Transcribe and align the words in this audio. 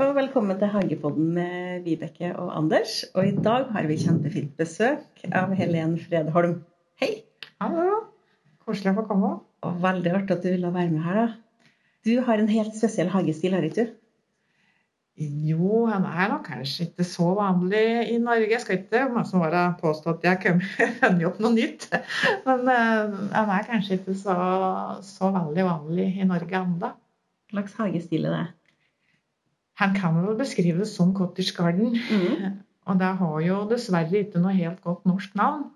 og 0.00 0.14
velkommen 0.16 0.56
til 0.56 0.70
Hagepodden 0.72 1.26
med 1.36 1.82
Vibeke 1.84 2.30
og 2.40 2.54
Anders. 2.56 3.02
Og 3.14 3.26
i 3.26 3.34
dag 3.36 3.66
har 3.74 3.84
vi 3.88 3.98
kjempefint 4.00 4.52
besøk 4.56 5.24
av 5.36 5.50
Helen 5.58 5.98
Fredholm. 6.00 6.54
Hei! 7.02 7.26
Hallo. 7.60 7.98
Koselig 8.64 8.94
å 8.94 8.96
få 8.96 9.04
komme. 9.10 9.32
Og 9.66 9.82
veldig 9.82 10.14
artig 10.16 10.38
at 10.38 10.46
du 10.46 10.48
ville 10.54 10.70
være 10.72 10.88
med 10.94 11.04
her. 11.04 11.18
da. 11.18 11.72
Du 12.08 12.14
har 12.24 12.40
en 12.40 12.48
helt 12.48 12.78
spesiell 12.78 13.10
hagestil, 13.12 13.52
har 13.52 13.66
ikke 13.66 13.84
du? 13.90 13.98
Jo, 15.50 15.82
han 15.90 16.06
er 16.08 16.32
nok 16.32 16.46
kanskje 16.48 16.86
ikke 16.86 17.04
så 17.04 17.26
vanlig 17.36 17.84
i 18.14 18.16
Norge. 18.22 18.48
Jeg 18.54 18.62
skal 18.64 18.80
ikke 18.80 19.02
masse 19.12 19.42
bare 19.42 19.66
påstå 19.82 20.14
at 20.14 20.24
jeg 20.30 20.62
funnet 21.02 21.26
opp 21.28 21.42
noe 21.44 21.52
nytt. 21.58 21.90
Men 22.46 22.64
uh, 22.70 23.20
han 23.34 23.52
er 23.58 23.68
kanskje 23.68 24.00
ikke 24.00 24.16
så, 24.22 24.38
så 25.04 25.28
veldig 25.36 25.68
vanlig 25.68 26.08
i 26.14 26.30
Norge 26.30 26.64
ennå. 26.64 26.94
Hva 27.50 27.58
slags 27.58 27.76
hagestil 27.82 28.30
er 28.30 28.38
det? 28.38 28.48
Han 29.80 29.94
kan 29.96 30.16
vel 30.20 30.36
beskrive 30.38 30.82
det 30.82 30.88
som 30.90 31.14
cottage 31.16 31.54
garden. 31.56 31.96
Mm. 31.96 32.58
Og 32.90 32.98
det 33.00 33.10
har 33.20 33.40
jo 33.44 33.60
dessverre 33.70 34.24
ikke 34.24 34.40
noe 34.42 34.52
helt 34.56 34.82
godt 34.84 35.06
norsk 35.08 35.34
navn. 35.38 35.68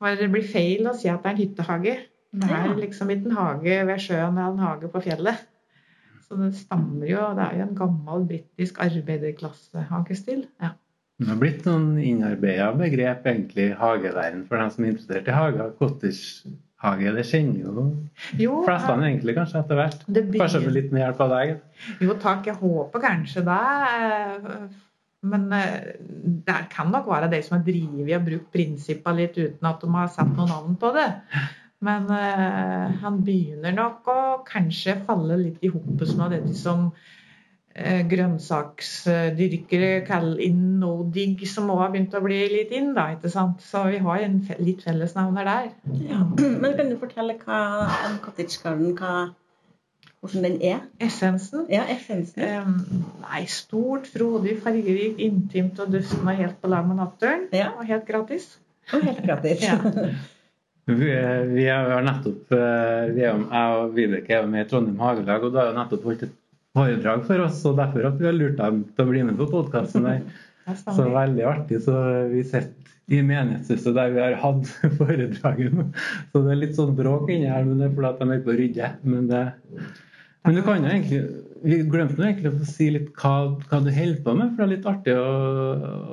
For 0.00 0.18
det 0.18 0.28
blir 0.32 0.44
feil 0.44 0.88
å 0.90 0.94
si 0.98 1.08
at 1.08 1.22
det 1.22 1.30
er 1.30 1.36
en 1.36 1.40
hyttehage. 1.42 1.96
Det 2.34 2.50
er 2.50 2.64
Ja. 2.66 2.74
liksom 2.74 3.10
ikke 3.10 3.30
en 3.30 3.36
hage 3.38 3.86
ved 3.86 3.98
sjøen 4.02 4.38
eller 4.38 4.52
en 4.52 4.58
hage 4.58 4.88
på 4.90 5.02
fjellet. 5.04 5.44
Så 6.24 6.36
det 6.40 6.54
stammer 6.56 7.06
jo 7.06 7.20
Det 7.36 7.44
er 7.44 7.56
jo 7.58 7.62
en 7.68 7.76
gammel 7.76 8.26
britisk 8.26 8.78
arbeiderklassehagestil. 8.82 10.46
Ja. 10.62 10.70
Det 11.20 11.28
har 11.28 11.36
blitt 11.38 11.64
noen 11.64 11.94
innarbeida 12.02 12.72
begrep 12.74 13.26
egentlig 13.30 13.68
hagelæren, 13.78 14.46
for 14.48 14.58
dem 14.58 14.70
som 14.70 14.84
er 14.84 14.88
interessert 14.88 15.28
i 15.28 15.36
hager. 15.36 15.70
Cottagehage, 16.84 17.14
det 17.16 17.24
kjenner 17.24 17.60
jo 17.64 18.58
flestene 18.66 19.06
egentlig 19.08 19.34
kanskje 19.38 19.60
etter 19.62 19.78
hvert. 19.78 20.02
Kanskje 20.36 20.60
med 20.66 20.74
litt 20.76 20.90
hjelp 20.92 21.20
av 21.24 21.30
deg. 21.32 21.54
Jo 22.04 22.16
takk, 22.20 22.46
jeg 22.50 22.58
håper 22.60 23.00
kanskje 23.00 23.44
det. 23.46 23.62
eh, 23.94 24.66
Men 25.24 25.46
eh, 25.56 25.94
det 26.44 26.58
kan 26.70 26.90
nok 26.92 27.06
være 27.08 27.30
de 27.32 27.40
som 27.42 27.56
har 27.56 27.64
drevet 27.64 28.18
og 28.18 28.26
brukt 28.28 28.50
prinsippene 28.52 29.22
litt 29.22 29.38
uten 29.40 29.64
at 29.70 29.80
de 29.80 29.88
har 29.94 30.08
satt 30.12 30.34
noe 30.36 30.46
navn 30.50 30.76
på 30.76 30.92
det. 30.92 31.08
Men 31.84 32.08
eh, 32.12 32.92
han 33.00 33.22
begynner 33.24 33.72
nok 33.72 34.08
å 34.12 34.20
kanskje 34.44 34.98
falle 35.06 35.36
litt 35.40 35.64
i 35.64 35.72
hopet 35.72 36.12
med 36.20 36.36
dette 36.36 36.52
som 36.56 36.90
eh, 37.74 38.02
grønnsaksdyrkere 38.08 39.92
kaller 40.06 40.40
digg 41.14 41.44
som 41.50 41.70
også 41.70 41.82
har 41.82 41.94
begynt 41.94 42.16
å 42.16 42.24
bli 42.24 42.40
litt 42.52 42.74
inn. 42.74 42.92
da, 42.96 43.10
ikke 43.14 43.30
sant? 43.32 43.62
Så 43.62 43.84
vi 43.90 44.00
har 44.02 44.24
en 44.24 44.40
fe 44.46 44.58
litt 44.62 44.82
fellesnavner 44.86 45.44
der. 45.48 45.70
Ja. 46.08 46.20
Men 46.62 46.76
kan 46.78 46.90
du 46.90 46.98
fortelle 47.00 47.38
hva 47.42 47.62
en 48.08 48.20
cottage 48.24 48.60
garden 48.62 48.94
hva, 48.98 49.14
hvordan 50.24 50.46
den 50.48 50.60
er? 50.62 50.84
Essensen 51.04 51.66
Ja, 51.72 51.84
essensen. 51.92 52.44
Um, 52.44 53.06
nei, 53.24 53.44
stort, 53.50 54.06
frodig, 54.10 54.58
fargerikt, 54.64 55.18
intimt 55.22 55.80
og 55.82 55.92
dustende 55.92 56.32
og 56.32 56.38
helt 56.44 56.60
på 56.62 56.70
lag 56.72 56.86
med 56.88 57.02
naturen. 57.02 57.48
Ja. 57.52 57.74
Og 57.78 57.88
helt 57.90 58.06
gratis. 58.08 58.54
Og 58.92 59.04
helt 59.04 59.24
gratis. 59.24 59.66
Ja. 59.68 59.80
Vi, 60.84 61.06
vi 61.48 61.62
har 61.64 62.02
nettopp, 62.04 62.50
eh, 62.52 63.06
vi 63.16 63.22
er, 63.24 63.38
jeg 63.40 63.76
og 63.78 63.94
Vibeke 63.96 64.34
er 64.36 64.50
med 64.52 64.66
i 64.66 64.68
Trondheim 64.68 64.98
Hagelag, 65.00 65.46
og 65.46 65.54
da 65.54 65.62
har 65.62 65.70
jo 65.70 65.76
nettopp 65.78 66.02
holdt 66.04 66.26
et 66.26 66.34
foredrag 66.74 67.22
for 67.28 67.44
oss, 67.46 67.60
og 67.68 67.76
derfor 67.78 68.08
at 68.10 68.18
vi 68.20 68.26
har 68.28 68.34
lurt 68.36 68.56
dem 68.58 68.82
til 68.94 69.04
å 69.04 69.10
bli 69.12 69.22
med 69.28 69.38
på 69.40 69.46
podkasten. 69.52 70.08
Så 70.96 71.04
veldig 71.12 71.44
artig. 71.44 71.82
Så 71.84 71.92
vi 72.32 72.40
sitter 72.48 72.72
i 73.12 73.18
menighetshuset 73.20 73.92
der 73.98 74.14
vi 74.14 74.22
har 74.24 74.34
hatt 74.40 74.70
foredraget 74.98 75.74
nå. 75.76 75.84
Så 76.32 76.40
det 76.46 76.54
er 76.54 76.60
litt 76.62 76.78
sånn 76.78 76.94
bråk 76.96 77.28
inni 77.34 77.50
her, 77.52 77.66
men 77.68 77.82
det 77.82 77.90
er 77.90 77.96
fordi 77.98 78.08
at 78.14 78.22
de 78.22 78.28
er 78.38 78.44
på 78.46 78.54
å 78.54 78.58
rydde. 78.62 78.88
Men, 79.04 79.26
det, 79.28 79.42
men 80.46 80.56
du 80.56 80.62
kan 80.64 80.80
jo 80.86 80.88
egentlig 80.94 81.20
Vi 81.64 81.78
glemte 81.88 82.16
nå 82.20 82.26
egentlig 82.30 82.50
å 82.52 82.66
si 82.68 82.86
litt 82.92 83.10
hva, 83.16 83.34
hva 83.68 83.78
du 83.84 83.90
holder 83.92 84.18
på 84.24 84.32
med, 84.36 84.50
for 84.52 84.60
det 84.60 84.64
er 84.66 84.72
litt 84.74 84.88
artig 84.90 85.14
å, 85.20 85.28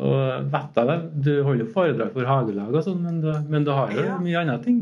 å 0.08 0.12
vite 0.52 0.86
det. 0.92 1.00
Du 1.26 1.32
holder 1.48 1.64
jo 1.66 1.72
foredrag 1.74 2.12
for 2.16 2.28
hagelag 2.30 2.76
og 2.76 2.86
sånn, 2.86 3.02
men, 3.08 3.18
du- 3.24 3.48
men 3.52 3.66
du 3.68 3.72
har 3.76 3.92
jo 3.96 4.20
mye 4.24 4.44
andre 4.44 4.60
ting. 4.68 4.82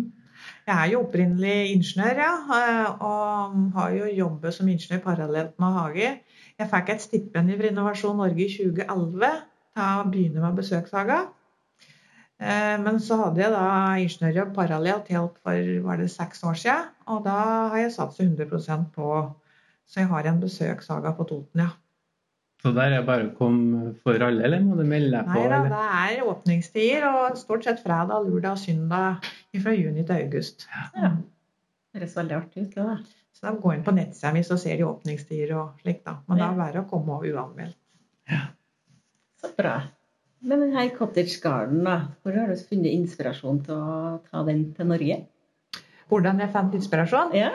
Jeg 0.70 0.78
er 0.78 0.92
jo 0.92 1.00
opprinnelig 1.02 1.72
ingeniør, 1.74 2.20
ja. 2.22 2.34
eh, 2.56 3.02
Og 3.02 3.56
har 3.74 3.94
jo 3.96 4.10
jobbet 4.18 4.54
som 4.54 4.68
ingeniør 4.70 5.02
parallelt 5.02 5.56
med 5.60 5.74
hage. 5.80 6.12
Jeg 6.60 6.70
fikk 6.74 6.92
et 6.94 7.02
stipend 7.02 7.50
fra 7.58 7.72
Innovasjon 7.72 8.20
Norge 8.22 8.46
i 8.46 8.52
2011 8.54 9.32
til 9.74 9.88
å 10.04 10.06
begynne 10.12 10.44
med 10.44 10.60
besøkshaga. 10.62 11.20
Eh, 12.40 12.78
Men 12.86 13.02
så 13.02 13.18
hadde 13.24 13.42
jeg 13.42 13.56
da 13.56 13.66
ingeniørjobb 14.06 14.54
parallelt 14.60 15.10
helt 15.16 15.42
for 15.44 15.74
var 15.90 15.98
det 16.04 16.12
seks 16.14 16.44
år 16.44 16.62
siden. 16.62 16.94
Og 17.08 17.26
da 17.26 17.40
har 17.74 17.78
jeg 17.88 17.96
satset 17.98 18.26
100 18.30 18.86
på 18.94 19.14
Så 19.90 20.04
jeg 20.04 20.08
har 20.14 20.28
en 20.30 20.40
besøkshaga 20.40 21.16
på 21.18 21.24
Toten, 21.26 21.66
ja. 21.66 21.70
Så 22.60 22.74
der 22.76 22.92
er 22.92 23.06
bare 23.08 23.30
å 23.30 23.36
komme 23.38 23.94
for 24.04 24.20
alle, 24.20 24.44
eller 24.44 24.60
må 24.66 24.76
du 24.76 24.84
melde 24.84 25.14
deg 25.16 25.30
på? 25.30 25.38
Nei 25.38 25.46
da, 25.48 25.60
eller? 25.62 25.70
det 25.72 26.18
er 26.20 26.26
åpningstider, 26.28 27.06
og 27.08 27.38
stort 27.40 27.64
sett 27.68 27.80
fredag, 27.86 28.28
lørdag 28.28 28.58
og 28.58 28.60
søndag 28.60 29.30
fra 29.64 29.76
juni 29.78 30.04
til 30.04 30.26
august. 30.26 30.68
Ja. 30.98 31.14
Det 31.16 32.02
høres 32.02 32.18
veldig 32.20 32.36
artig 32.36 32.66
ut. 32.66 32.76
det 32.76 32.88
da. 32.90 32.98
Så 33.40 33.46
da 33.48 33.54
går 33.56 33.78
inn 33.78 33.86
på 33.86 33.94
nettsida 33.96 34.34
mi, 34.36 34.44
så 34.44 34.58
ser 34.60 34.76
de 34.76 34.90
åpningstider 34.90 35.56
og 35.56 35.80
slikt. 35.80 36.04
da. 36.10 36.18
Men 36.28 36.42
det 36.42 36.44
da 36.44 36.50
er 36.52 36.60
bare 36.60 36.84
å 36.84 36.90
komme 36.90 37.16
over 37.16 37.32
uanmeldt. 37.32 37.80
Så 39.40 39.54
bra. 39.56 39.78
Men 40.44 40.66
denne 40.66 40.86
cottage 40.96 41.40
garden, 41.44 41.86
da, 41.88 41.98
hvor 42.24 42.36
har 42.36 42.52
du 42.52 42.60
funnet 42.60 42.92
inspirasjon 42.92 43.64
til 43.64 43.76
å 43.80 44.18
ta 44.28 44.44
den 44.48 44.70
til 44.76 44.92
Norge? 44.92 45.22
Hvordan 46.12 46.44
jeg 46.44 46.52
fant 46.52 46.76
inspirasjon? 46.76 47.36
Ja. 47.38 47.54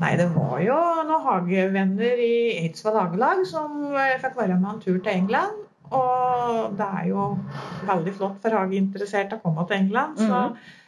Nei, 0.00 0.14
det 0.18 0.26
var 0.34 0.58
jo 0.64 0.76
noen 1.06 1.22
hagevenner 1.26 2.20
i 2.24 2.34
Eidsvoll 2.64 2.96
hagelag 2.98 3.44
som 3.46 3.76
fikk 4.22 4.38
være 4.40 4.56
med 4.58 4.70
en 4.72 4.80
tur 4.82 4.96
til 4.98 5.12
England. 5.12 5.60
Og 5.94 6.72
det 6.78 6.86
er 7.00 7.10
jo 7.12 7.26
veldig 7.86 8.14
flott 8.16 8.40
for 8.42 8.56
hageinteresserte 8.58 9.38
å 9.38 9.42
komme 9.44 9.66
til 9.68 9.76
England. 9.84 10.16
Så, 10.18 10.30
Mhm. 10.30 10.56
eh, 10.56 10.80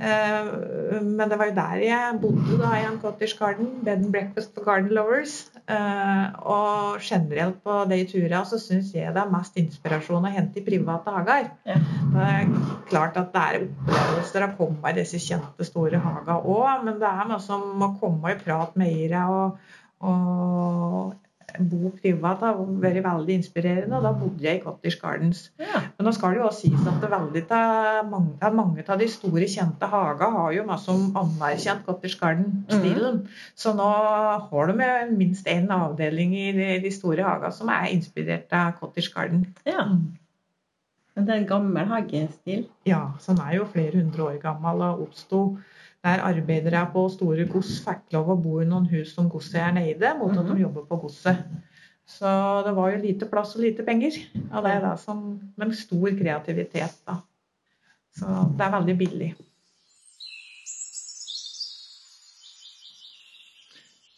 men 0.00 1.28
det 1.28 1.36
var 1.36 1.50
jo 1.50 1.54
der 1.56 1.82
jeg 1.84 2.18
bodde, 2.22 2.56
da, 2.60 2.70
i 2.78 2.86
en 2.88 3.00
cottage 3.02 3.36
garden. 3.38 3.72
Bed 3.84 4.04
and 4.06 4.12
breakfast 4.12 4.54
for 4.54 4.64
garden 4.64 4.94
lovers. 4.96 5.50
Eh, 5.70 6.26
og 6.50 7.00
generelt 7.04 7.60
på 7.64 7.76
de 7.90 8.00
turene 8.08 8.40
så 8.48 8.58
syns 8.58 8.94
jeg 8.94 9.12
det 9.14 9.22
er 9.22 9.30
mest 9.30 9.58
inspirasjon 9.60 10.26
å 10.26 10.32
hente 10.32 10.60
i 10.60 10.64
private 10.66 11.14
hager. 11.14 11.50
Ja. 11.68 11.78
Det 12.10 12.26
er 12.26 12.48
klart 12.90 13.18
at 13.20 13.30
det 13.34 13.44
er 13.44 13.66
opplevelser 13.66 14.46
å 14.46 14.52
komme 14.58 14.90
i 14.90 14.98
disse 14.98 15.20
kjente, 15.22 15.66
store 15.68 16.00
hagene 16.02 16.40
òg, 16.40 16.86
men 16.86 16.98
det 17.02 17.10
er 17.10 17.28
noe 17.30 17.42
som 17.44 17.84
å 17.86 17.92
komme 18.00 18.34
i 18.34 18.40
prat 18.40 18.74
med 18.80 18.90
eiere 18.90 19.26
og, 19.30 19.74
og 20.00 21.12
bo 21.58 21.90
privat 21.96 22.42
har 22.44 22.58
vært 22.82 23.00
veldig 23.04 23.36
inspirerende, 23.40 23.96
og 23.98 24.06
da 24.06 24.12
bodde 24.16 24.46
jeg 24.46 24.60
i 24.60 24.62
Cottage 24.64 25.00
Gardens. 25.00 25.42
ja. 25.60 25.82
Men 25.96 26.08
nå 26.08 26.12
skal 26.16 26.34
det 26.34 26.40
jo 26.40 26.46
også 26.48 26.66
sies 26.66 26.86
at 26.88 27.02
det 27.02 27.10
veldig 27.12 27.42
ta, 27.50 27.62
mange, 28.08 28.52
mange 28.56 28.84
av 28.86 29.00
de 29.00 29.08
store, 29.10 29.48
kjente 29.50 29.90
hagene 29.90 30.30
har 30.36 30.54
jo 30.56 30.68
masse 30.68 30.92
om 30.92 31.18
anerkjent 31.20 31.84
Cottage 31.88 32.20
Garden-stilen. 32.20 33.20
Så 33.58 33.74
nå 33.76 33.90
har 34.46 34.72
de 34.72 34.88
minst 35.10 35.50
én 35.50 35.68
avdeling 35.74 36.36
i 36.38 36.48
de, 36.56 36.70
de 36.84 36.94
store 36.94 37.26
hagene 37.26 37.52
som 37.56 37.72
er 37.74 37.90
inspirert 37.94 38.52
av 38.56 38.78
Cottage 38.80 39.12
Garden. 39.14 39.46
ja. 39.68 39.88
Men 41.16 41.26
det 41.26 41.32
er 41.34 41.40
en 41.40 41.48
gammel 41.50 41.88
hagestil. 41.90 42.60
Ja, 42.86 43.00
som 43.20 43.40
er 43.42 43.56
jo 43.58 43.64
flere 43.68 43.98
hundre 43.98 44.28
år 44.30 44.36
gammel 44.40 44.80
og 44.86 45.02
oppsto 45.08 45.40
der 46.04 46.22
arbeidere 46.24 46.86
på 46.94 47.08
store 47.12 47.44
gods 47.50 47.80
fikk 47.84 48.14
lov 48.16 48.30
å 48.32 48.38
bo 48.40 48.60
i 48.62 48.68
noen 48.68 48.86
hus 48.88 49.14
som 49.14 49.28
godseieren 49.28 49.76
eide, 49.82 50.14
mot 50.18 50.32
at 50.32 50.44
Mhm. 50.44 50.54
de 50.54 50.62
jobber 50.62 50.86
på 50.88 51.00
godset. 51.02 51.44
Så 52.06 52.64
det 52.66 52.74
var 52.74 52.90
jo 52.90 53.02
lite 53.02 53.26
plass 53.30 53.54
og 53.56 53.62
lite 53.62 53.84
penger. 53.84 54.16
Og 54.52 54.64
det 54.64 54.72
er 54.72 54.80
det 54.80 54.98
som, 54.98 55.40
men 55.56 55.72
stor 55.72 56.08
kreativitet, 56.08 56.96
da. 57.06 57.20
Så 58.16 58.26
det 58.56 58.66
er 58.66 58.70
veldig 58.70 58.98
billig. 58.98 59.34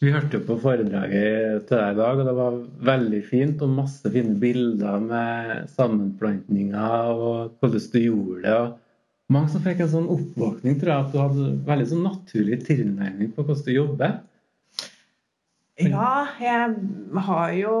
Vi 0.03 0.11
hørte 0.11 0.39
på 0.43 0.57
foredraget 0.59 1.67
til 1.67 1.77
deg 1.77 1.93
i 1.93 1.95
dag, 1.95 2.19
og 2.19 2.25
det 2.27 2.35
var 2.35 2.55
veldig 2.91 3.21
fint. 3.23 3.61
Og 3.61 3.69
masse 3.69 4.11
fine 4.11 4.33
bilder 4.39 4.99
med 4.99 5.69
sammenplantninger 5.71 7.13
og 7.13 7.53
hvordan 7.61 7.85
du 7.93 7.99
gjorde 7.99 8.41
det. 8.43 8.73
Mange 9.31 9.49
som 9.53 9.63
fikk 9.63 9.81
en 9.85 9.91
sånn 9.93 10.11
oppvåkning, 10.11 10.75
tror 10.79 10.91
jeg, 10.91 11.05
at 11.05 11.13
du 11.13 11.17
hadde 11.21 11.47
veldig 11.67 11.87
sånn 11.89 12.05
naturlig 12.05 12.59
tilnærming 12.67 13.31
på 13.33 13.45
hvordan 13.45 13.65
du 13.65 13.71
jobber. 13.71 14.17
Ja, 15.81 16.27
jeg 16.37 17.21
har 17.27 17.53
jo 17.57 17.77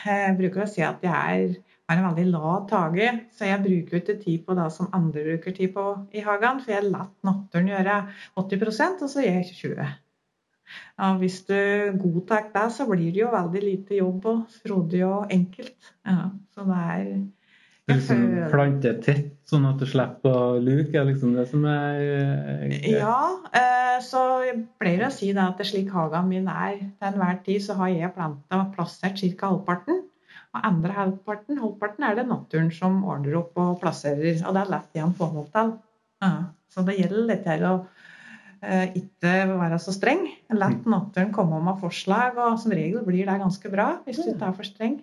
Jeg 0.00 0.36
bruker 0.38 0.62
å 0.64 0.68
si 0.70 0.80
at 0.80 1.02
jeg 1.04 1.12
er, 1.12 1.56
har 1.90 1.98
en 1.98 2.06
veldig 2.06 2.30
lat 2.30 2.70
hage, 2.72 3.08
så 3.36 3.48
jeg 3.50 3.60
bruker 3.64 3.98
ikke 3.98 4.14
tid 4.22 4.44
på 4.46 4.54
det 4.56 4.68
som 4.72 4.88
andre 4.96 5.24
bruker 5.26 5.52
tid 5.56 5.74
på 5.74 5.84
i 6.16 6.22
hagen, 6.24 6.62
for 6.62 6.72
jeg 6.72 6.86
lar 6.86 7.10
naturen 7.26 7.68
gjøre 7.68 7.96
80% 8.40 9.04
og 9.04 9.12
så 9.12 9.26
gjør 9.26 9.36
jeg 9.42 9.58
20 9.58 9.90
ja, 10.96 11.10
Hvis 11.18 11.42
du 11.50 11.58
godtar 12.00 12.48
det, 12.54 12.66
så 12.72 12.86
blir 12.88 13.10
det 13.12 13.22
jo 13.24 13.32
veldig 13.34 13.62
lite 13.64 13.98
jobb 13.98 14.30
og 14.30 14.56
frodig 14.62 15.02
og 15.04 15.34
enkelt. 15.34 15.92
Ja, 16.06 16.30
så 16.54 16.66
det 16.68 16.80
er 16.94 17.04
Du 17.10 17.94
liksom 17.94 18.24
planter 18.52 19.00
tett, 19.02 19.39
sånn 19.50 19.66
at 19.68 19.80
du 19.80 19.86
slipper 19.88 20.30
å 20.30 20.60
luke. 20.62 20.94
er 20.96 21.08
liksom 21.08 21.34
det 21.36 21.46
som 21.50 21.64
er 21.68 21.98
eh, 22.00 22.92
Ja, 22.94 23.38
eh, 23.56 23.98
så 24.04 24.22
jeg 24.46 24.62
pleier 24.80 25.08
å 25.08 25.14
si 25.14 25.32
at 25.34 25.62
slik 25.66 25.90
hagen 25.94 26.30
min 26.30 26.48
er 26.50 26.78
til 26.78 27.08
enhver 27.10 27.40
tid, 27.46 27.62
så 27.64 27.76
har 27.80 27.92
jeg 27.92 28.14
planta 28.16 28.62
og 28.62 28.72
plassert 28.76 29.20
ca. 29.20 29.50
halvparten. 29.50 30.04
Og 30.50 30.66
andre 30.66 30.94
halvparten, 30.96 31.60
halvparten 31.62 32.06
er 32.06 32.18
det 32.18 32.26
naturen 32.26 32.70
som 32.74 33.02
ordner 33.06 33.38
opp 33.38 33.58
og 33.60 33.78
plasserer. 33.82 34.40
Og 34.42 34.54
det 34.54 34.62
er 34.64 34.72
lett 34.74 34.96
igjen 34.96 35.14
å 35.14 35.18
få 35.18 35.30
noe 35.34 35.50
til. 35.54 35.74
Ja. 36.24 36.32
Så 36.70 36.84
det 36.86 36.98
gjelder 36.98 37.26
litt 37.26 37.46
her 37.50 37.64
å 37.66 37.74
eh, 38.62 38.90
ikke 38.98 39.34
være 39.52 39.78
så 39.82 39.94
streng. 39.94 40.26
La 40.54 40.70
naturen 40.70 41.32
komme 41.34 41.62
med 41.66 41.78
forslag, 41.82 42.38
og 42.38 42.58
som 42.62 42.74
regel 42.74 43.02
blir 43.06 43.26
det 43.26 43.40
ganske 43.42 43.72
bra 43.72 43.92
hvis 44.06 44.22
du 44.22 44.30
ikke 44.32 44.50
er 44.50 44.58
for 44.58 44.68
streng. 44.68 45.00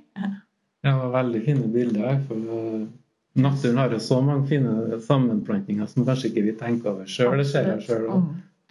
Det 0.83 0.93
var 0.93 1.15
veldig 1.15 1.43
fine 1.43 1.67
bilder. 1.73 2.21
For 2.27 2.87
naturen 3.37 3.77
har 3.77 3.89
jo 3.93 3.99
så 4.03 4.21
mange 4.23 4.47
fine 4.49 4.99
sammenplantninger 5.05 5.87
som 5.91 6.05
kanskje 6.07 6.31
ikke 6.31 6.43
vi 6.47 6.55
tenker 6.59 6.89
over 6.93 7.05
sjøl. 7.09 7.37
Det 7.37 7.47
ser 7.51 7.69
jeg 7.75 7.85
sjøl 7.87 8.07
òg. 8.13 8.23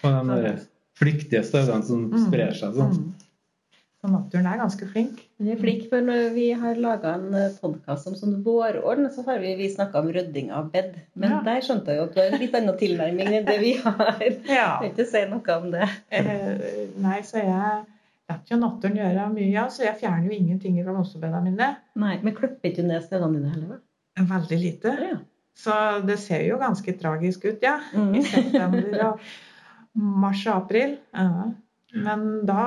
På 0.02 0.10
de 0.12 0.24
der 0.42 0.58
flyktige 0.98 1.42
støvene 1.44 1.84
som 1.84 2.10
Mm. 2.10 2.26
sprer 2.26 2.52
seg 2.56 2.74
sånn. 2.74 2.92
Mm. 2.96 3.12
Så 4.02 4.10
naturen 4.12 4.46
er 4.46 4.58
ganske 4.60 4.86
flink. 4.92 5.22
Den 5.40 5.48
er 5.52 5.56
flink, 5.60 5.88
for 5.88 6.00
når 6.04 6.34
vi 6.34 6.50
har 6.52 6.74
laga 6.76 7.14
en 7.16 7.32
podkast 7.62 8.06
om 8.06 8.14
sånn 8.14 8.42
vårorden, 8.44 9.08
så 9.10 9.24
har 9.26 9.38
vi, 9.40 9.54
vi 9.56 9.68
snakka 9.72 9.98
om 10.02 10.10
rydding 10.12 10.50
av 10.52 10.70
bed. 10.72 10.94
Men 11.16 11.30
Ja. 11.30 11.40
der 11.42 11.60
skjønte 11.64 11.86
jeg 11.86 11.96
jo 11.96 12.04
at 12.04 12.14
du 12.14 12.20
har 12.20 12.28
en 12.32 12.40
litt 12.40 12.54
annen 12.54 12.76
tilnærming 12.78 13.32
enn 13.34 13.44
det 13.46 13.58
vi 13.60 13.72
har. 13.84 14.20
Ja. 14.48 14.78
kan 14.80 14.90
ikke 14.90 15.06
si 15.06 15.24
noe 15.26 15.56
om 15.56 15.70
det. 15.70 15.88
Eh, 16.10 16.86
nei, 16.98 17.20
så 17.22 17.38
jeg 17.40 17.48
lar 18.28 18.40
jo 18.50 18.56
naturen 18.58 18.96
gjøre 18.96 19.32
mye, 19.32 19.66
så 19.70 19.84
jeg 19.84 19.98
fjerner 20.00 20.24
jo 20.30 20.38
ingenting 20.38 20.84
fra 20.84 20.92
mosebedene 20.92 21.42
mine. 21.42 21.76
Nei, 21.96 22.18
Men 22.22 22.34
klipper 22.34 22.70
ikke 22.70 22.82
du 22.82 22.88
ned 22.88 23.02
stedene 23.02 23.32
dine 23.40 23.50
heller? 23.54 23.80
Veldig 24.16 24.58
lite. 24.60 24.92
Ja. 25.10 25.16
Så 25.56 25.74
det 26.06 26.18
ser 26.20 26.42
jo 26.46 26.58
ganske 26.60 26.92
tragisk 27.00 27.44
ut, 27.48 27.62
ja. 27.64 27.78
I 27.92 27.96
Mm. 27.98 28.22
september 28.22 29.06
og 29.06 29.20
mars 29.94 30.46
og 30.46 30.56
april. 30.64 30.98
Ja. 31.14 31.46
Men 31.94 32.44
da, 32.46 32.66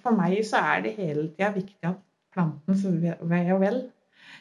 for 0.00 0.16
meg, 0.16 0.38
så 0.48 0.56
er 0.62 0.82
det 0.86 0.94
hele 0.96 1.28
tida 1.34 1.50
viktig 1.52 1.84
at 1.84 1.98
plantens 2.32 2.84
ve 3.20 3.52
og 3.52 3.60
vel. 3.60 3.82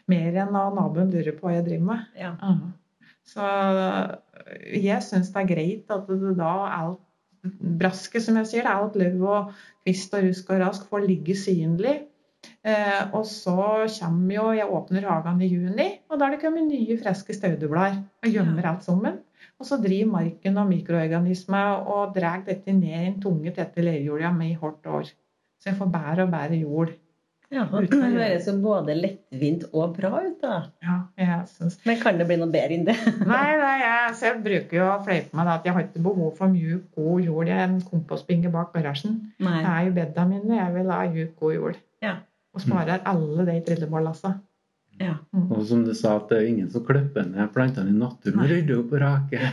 Mer 0.07 0.37
enn 0.43 0.55
at 0.55 0.75
naboen 0.75 1.11
lurer 1.11 1.35
på 1.35 1.47
hva 1.47 1.55
jeg 1.57 1.65
driver 1.65 1.85
med. 1.89 2.05
Ja. 2.19 2.35
Ja. 2.41 2.55
Så 3.25 3.41
jeg 4.85 5.01
syns 5.03 5.31
det 5.33 5.41
er 5.41 5.49
greit 5.49 5.91
at 5.91 6.07
det 6.07 6.35
da 6.37 6.51
alt 6.69 7.01
brasket, 7.79 8.21
som 8.25 8.37
jeg 8.39 8.47
sier, 8.49 8.67
alt 8.69 8.95
løv 8.97 9.21
og 9.23 9.51
kvist 9.85 10.13
og 10.17 10.23
rusk 10.27 10.49
og 10.49 10.59
rask 10.61 10.87
får 10.89 11.07
ligge 11.07 11.35
synlig. 11.37 12.03
Eh, 12.65 13.01
og 13.13 13.27
så 13.29 13.85
kommer 13.99 14.33
jo 14.33 14.45
Jeg 14.57 14.71
åpner 14.73 15.05
hagen 15.05 15.41
i 15.45 15.51
juni, 15.51 15.85
og 16.09 16.17
da 16.17 16.25
er 16.25 16.35
det 16.35 16.41
kommet 16.41 16.65
nye, 16.65 16.97
friske 16.97 17.35
staudeblader 17.37 18.01
og 18.25 18.31
gjemmer 18.31 18.71
alt 18.71 18.87
sammen. 18.87 19.21
Og 19.61 19.67
så 19.69 19.77
driver 19.79 20.11
marken 20.11 20.57
og 20.57 20.71
mikroorganismer 20.71 21.85
og 21.85 22.15
drar 22.17 22.41
dette 22.47 22.73
ned 22.73 22.97
i 22.97 23.11
en 23.11 23.21
tunge, 23.21 23.53
tette 23.53 23.85
leirjorda 23.85 24.33
med 24.33 24.55
i 24.55 24.59
hvert 24.59 24.89
år. 24.97 25.11
Så 25.61 25.69
jeg 25.71 25.77
får 25.77 25.91
bedre 25.93 26.25
og 26.25 26.33
bedre 26.33 26.59
jord. 26.59 26.95
Ja, 27.53 27.63
Det 27.69 27.93
høres 27.93 28.47
jo 28.49 28.55
både 28.59 28.95
lettvint 28.97 29.67
og 29.71 29.93
bra 29.95 30.09
ut, 30.25 30.41
da. 30.41 30.55
Ja, 30.81 30.95
jeg 31.21 31.43
synes 31.51 31.77
Men 31.85 31.99
kan 32.01 32.17
det 32.17 32.25
bli 32.27 32.39
noe 32.41 32.49
bedre 32.51 32.73
enn 32.73 32.87
det? 32.87 32.95
Nei, 33.31 33.49
nei 33.61 33.75
jeg, 33.83 34.15
så 34.17 34.31
jeg 34.31 34.41
bruker 34.47 34.79
jo 34.79 34.87
å 34.89 35.01
fleipe 35.05 35.37
meg 35.37 35.45
da, 35.45 35.59
at 35.59 35.67
jeg 35.69 35.77
har 35.77 35.85
ikke 35.85 36.05
behov 36.07 36.33
for 36.39 36.51
mjuk, 36.51 36.87
god 36.97 37.27
jord 37.29 37.51
i 37.51 37.57
en 37.61 37.77
kompostbinge 37.85 38.51
bak 38.51 38.73
garasjen. 38.73 39.19
Nei. 39.37 39.59
Det 39.61 39.73
er 39.75 39.89
jo 39.89 39.97
bedda 39.99 40.25
mine. 40.31 40.57
Jeg 40.57 40.73
vil 40.79 40.95
ha 40.95 41.03
mjuk, 41.13 41.35
god 41.43 41.59
jord. 41.59 41.83
Ja. 42.03 42.15
Og 42.55 42.63
sparer 42.63 43.03
alle 43.11 43.45
de 43.49 43.59
trillebårlassa. 43.67 44.31
Ja. 44.99 45.17
Mm. 45.35 45.49
Og 45.51 45.65
som 45.67 45.83
du 45.83 45.91
sa, 45.95 46.15
at 46.21 46.29
det 46.31 46.39
er 46.39 46.49
ingen 46.49 46.71
som 46.71 46.85
klipper 46.87 47.27
ned 47.27 47.51
plantene 47.53 47.91
i 47.91 47.97
naturen 47.97 48.39
og 48.39 48.51
rydder 48.51 48.79
opp 48.79 48.95
og 48.95 49.01
raker. 49.03 49.45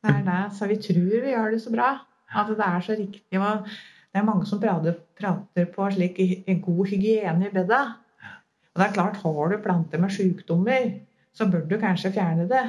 Det 0.00 0.14
er 0.16 0.24
det. 0.26 0.42
Så 0.56 0.66
vi 0.70 0.78
tror 0.82 1.08
vi 1.12 1.34
gjør 1.34 1.54
det 1.54 1.62
så 1.62 1.72
bra. 1.74 1.92
At 2.30 2.50
det 2.50 2.66
er 2.66 2.84
så 2.86 2.96
riktig. 2.98 3.38
Og 3.38 3.70
det 4.10 4.18
er 4.20 4.26
mange 4.26 4.46
som 4.50 4.60
prater, 4.62 4.98
prater 5.18 5.70
på 5.70 5.86
slik 5.94 6.18
god 6.64 6.90
hygiene 6.90 7.46
i 7.48 7.54
bedet. 7.54 7.84
Og 8.70 8.82
det 8.82 8.86
er 8.86 8.94
klart, 8.94 9.22
har 9.22 9.50
du 9.50 9.62
planter 9.62 10.02
med 10.02 10.14
sykdommer, 10.14 10.92
så 11.34 11.46
bør 11.50 11.66
du 11.70 11.76
kanskje 11.78 12.12
fjerne 12.14 12.46
det. 12.50 12.66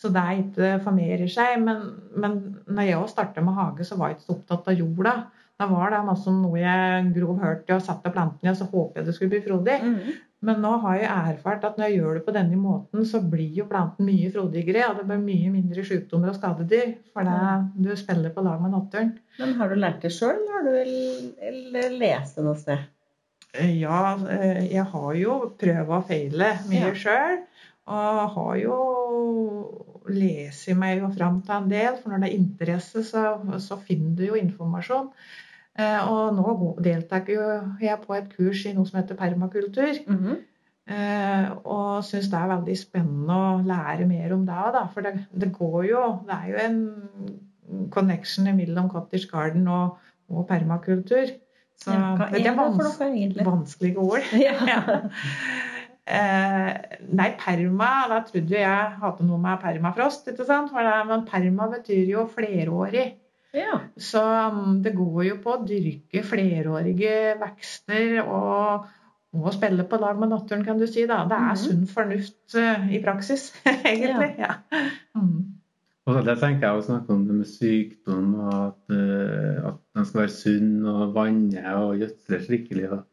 Så 0.00 0.08
det 0.14 0.24
ikke 0.38 0.78
formerer 0.84 1.28
seg. 1.30 1.58
Men, 1.62 1.82
men 2.16 2.38
når 2.66 2.88
jeg 2.88 3.12
starta 3.12 3.42
med 3.44 3.58
hage, 3.58 3.86
så 3.86 3.98
var 3.98 4.10
jeg 4.10 4.18
ikke 4.18 4.26
så 4.26 4.36
opptatt 4.38 4.70
av 4.72 4.78
jorda. 4.78 5.14
Da 5.60 5.66
var 5.68 5.90
det 5.92 5.98
masse 6.06 6.30
om 6.30 6.38
noe 6.40 6.56
jeg 6.62 7.10
grov 7.12 7.36
hørte 7.42 7.76
og 7.76 7.82
satte 7.84 8.08
plantene 8.14 8.48
i, 8.48 8.52
og 8.54 8.56
så 8.56 8.66
håpet 8.70 9.02
jeg 9.02 9.08
det 9.10 9.14
skulle 9.16 9.32
bli 9.34 9.40
frodig. 9.44 9.74
Mm. 9.84 10.12
Men 10.48 10.62
nå 10.64 10.70
har 10.80 10.94
jeg 10.96 11.08
erfart 11.34 11.66
at 11.68 11.76
når 11.76 11.90
jeg 11.90 11.98
gjør 11.98 12.14
det 12.16 12.22
på 12.24 12.32
denne 12.32 12.56
måten, 12.56 13.02
så 13.04 13.20
blir 13.20 13.58
jo 13.58 13.66
planten 13.68 14.06
mye 14.08 14.30
frodigere, 14.32 14.86
og 14.88 14.96
det 14.96 15.04
blir 15.10 15.20
mye 15.20 15.50
mindre 15.52 15.84
sykdommer 15.84 16.32
og 16.32 16.38
skadedyr. 16.38 16.94
For 17.12 17.28
det, 17.28 17.42
du 17.84 17.90
spiller 18.00 18.32
på 18.32 18.44
lag 18.46 18.62
med 18.64 18.72
naturen. 18.72 19.10
Men 19.36 19.52
har 19.58 19.68
du 19.68 19.76
lært 19.76 20.00
det 20.06 20.14
sjøl, 20.16 20.40
eller 20.40 20.56
har 20.56 21.60
du 21.60 21.98
lest 22.00 22.40
det 22.40 22.46
noe 22.48 22.56
sted? 22.62 22.88
Eh, 23.52 23.74
Ja, 23.82 24.00
eh, 24.32 24.62
jeg 24.72 24.86
har 24.94 25.12
jo 25.20 25.36
prøvd 25.60 25.92
og 25.98 26.08
feile 26.08 26.54
mye 26.70 26.88
Ja. 26.88 26.96
sjøl. 27.04 27.42
Og 27.90 28.32
har 28.38 28.56
jo 28.62 28.74
lest 30.08 30.68
meg 30.78 31.00
jo 31.02 31.08
fram 31.12 31.40
til 31.44 31.54
en 31.56 31.68
del, 31.68 31.96
for 32.00 32.12
når 32.12 32.24
det 32.24 32.28
er 32.30 32.38
interesse, 32.40 33.02
så, 33.04 33.24
så 33.60 33.76
finner 33.76 34.16
du 34.16 34.24
jo 34.30 34.38
informasjon. 34.38 35.10
Eh, 35.78 36.08
Og 36.10 36.34
nå 36.34 36.74
deltar 36.82 37.26
jeg 37.28 37.98
på 38.06 38.16
et 38.16 38.30
kurs 38.34 38.64
i 38.66 38.72
noe 38.74 38.88
som 38.88 39.00
heter 39.00 39.18
permakultur. 39.18 40.00
Mhm. 40.06 40.38
Eh, 40.90 41.50
og 41.70 42.02
syns 42.02 42.26
det 42.32 42.38
er 42.40 42.48
veldig 42.50 42.74
spennende 42.74 43.34
å 43.36 43.60
lære 43.62 44.08
mer 44.08 44.32
om 44.34 44.42
det 44.46 44.72
da. 44.74 44.86
For 44.90 45.06
det, 45.06 45.12
det 45.30 45.52
går 45.54 45.84
jo 45.86 46.00
Det 46.26 46.34
er 46.34 46.48
jo 46.50 46.56
en 46.64 47.90
connection 47.94 48.48
mellom 48.56 48.88
cottage 48.90 49.28
garden 49.30 49.68
og, 49.68 49.98
og 50.28 50.48
permakultur. 50.48 51.30
Så 51.80 51.94
ja, 51.94 52.16
hva 52.18 52.26
det 52.32 52.40
er 52.40 52.50
det 52.50 52.56
vans 52.58 52.98
vanskelige 53.46 54.02
ord. 54.02 54.26
Ja. 54.40 54.82
Eh, 56.10 56.98
nei, 57.14 57.28
perma 57.38 57.90
Da 58.10 58.20
trodde 58.26 58.56
jeg 58.58 58.92
hadde 58.98 59.26
noe 59.28 59.38
med 59.38 59.60
permafrost, 59.62 60.26
ikke 60.32 60.46
sant? 60.48 60.72
Det, 60.74 60.94
men 61.06 61.26
perma 61.28 61.68
betyr 61.70 62.08
jo 62.10 62.24
flerårig. 62.34 63.12
Ja. 63.54 63.80
Så 63.98 64.20
um, 64.22 64.80
det 64.84 64.92
går 64.96 65.24
jo 65.26 65.36
på 65.42 65.54
å 65.56 65.62
dyrke 65.66 66.22
flerårige 66.26 67.36
vekster 67.40 68.20
og, 68.22 68.86
og 69.34 69.52
spille 69.54 69.84
på 69.90 69.98
lag 70.02 70.18
med 70.18 70.30
naturen, 70.32 70.64
kan 70.66 70.78
du 70.78 70.86
si. 70.86 71.06
da. 71.06 71.24
Det 71.30 71.36
er 71.38 71.54
Mhm. 71.54 71.62
sunn 71.64 71.86
fornuft 71.90 72.54
eh, 72.58 72.88
i 72.96 73.00
praksis, 73.02 73.52
egentlig. 73.84 74.34
Ja. 74.38 74.54
Mm. 75.16 75.56
Og 76.10 76.24
der 76.26 76.34
tenker 76.40 76.66
jeg 76.66 76.80
å 76.80 76.82
snakke 76.82 77.12
om 77.14 77.26
det 77.28 77.34
med 77.36 77.46
sykdom, 77.46 78.34
og 78.40 78.54
at, 78.54 78.94
eh, 78.96 79.60
at 79.68 79.76
den 79.94 80.04
skal 80.08 80.20
være 80.24 80.34
sunn 80.34 80.86
og 80.90 81.12
vanne 81.14 81.74
og 81.76 81.98
gjødsle 82.00 82.40
skikkelig. 82.46 82.88
Og, 82.90 83.04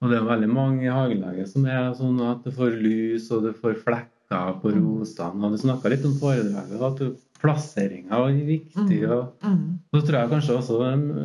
og 0.00 0.10
det 0.10 0.16
er 0.20 0.28
veldig 0.30 0.48
mange 0.48 0.86
i 0.86 0.92
hagelaget 0.94 1.48
som 1.50 1.66
er 1.66 1.90
sånn 1.98 2.20
at 2.24 2.44
det 2.46 2.54
får 2.56 2.78
lus 2.80 3.30
og 3.34 3.42
det 3.48 3.54
får 3.60 3.76
flekker 3.82 4.23
på 4.62 4.72
Mm. 4.72 4.82
rosene. 5.00 5.44
Og 5.44 5.52
du 5.52 5.58
snakka 5.62 5.90
litt 5.92 6.04
om 6.04 6.14
foredraget, 6.20 6.82
at 6.90 6.98
du- 6.98 7.16
plasseringa 7.44 8.08
var 8.22 8.30
viktig. 8.32 9.02
Mm. 9.02 9.10
og 9.10 9.32
Mm. 9.42 9.78
så 9.94 10.00
tror 10.06 10.20
jeg 10.20 10.30
kanskje 10.30 10.56
også 10.58 10.76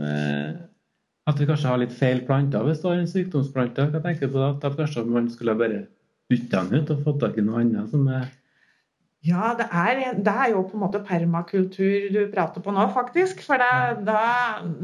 eh, 0.04 0.56
at 1.28 1.38
vi 1.40 1.46
kanskje 1.46 1.70
har 1.70 1.78
litt 1.78 1.92
feil 1.94 2.20
planter 2.26 2.64
hvis 2.66 2.82
det 2.82 2.90
har 2.92 3.00
en 3.00 3.08
sykdomsplante. 3.08 3.92
Jeg 3.94 4.04
tenker 4.04 4.28
på 4.28 4.40
det, 4.42 4.66
at 4.66 4.78
kanskje 4.78 5.06
man 5.08 5.30
skulle 5.30 5.56
bare 5.58 5.86
bytte 6.30 6.50
den 6.70 6.82
ut 6.82 6.90
og 6.92 7.04
fått 7.06 7.20
tak 7.22 7.38
i 7.38 7.42
noe 7.42 7.62
annet 7.62 7.90
som 7.90 8.08
er 8.08 8.28
Ja, 9.28 9.50
det 9.60 9.66
er, 9.76 9.98
det 10.16 10.32
er 10.32 10.52
jo 10.54 10.62
på 10.64 10.78
en 10.78 10.84
måte 10.86 11.02
permakultur 11.04 12.06
du 12.14 12.20
prater 12.32 12.64
på 12.64 12.72
nå, 12.72 12.86
faktisk. 12.96 13.42
For 13.44 13.60
det, 13.60 14.06
da, 14.08 14.22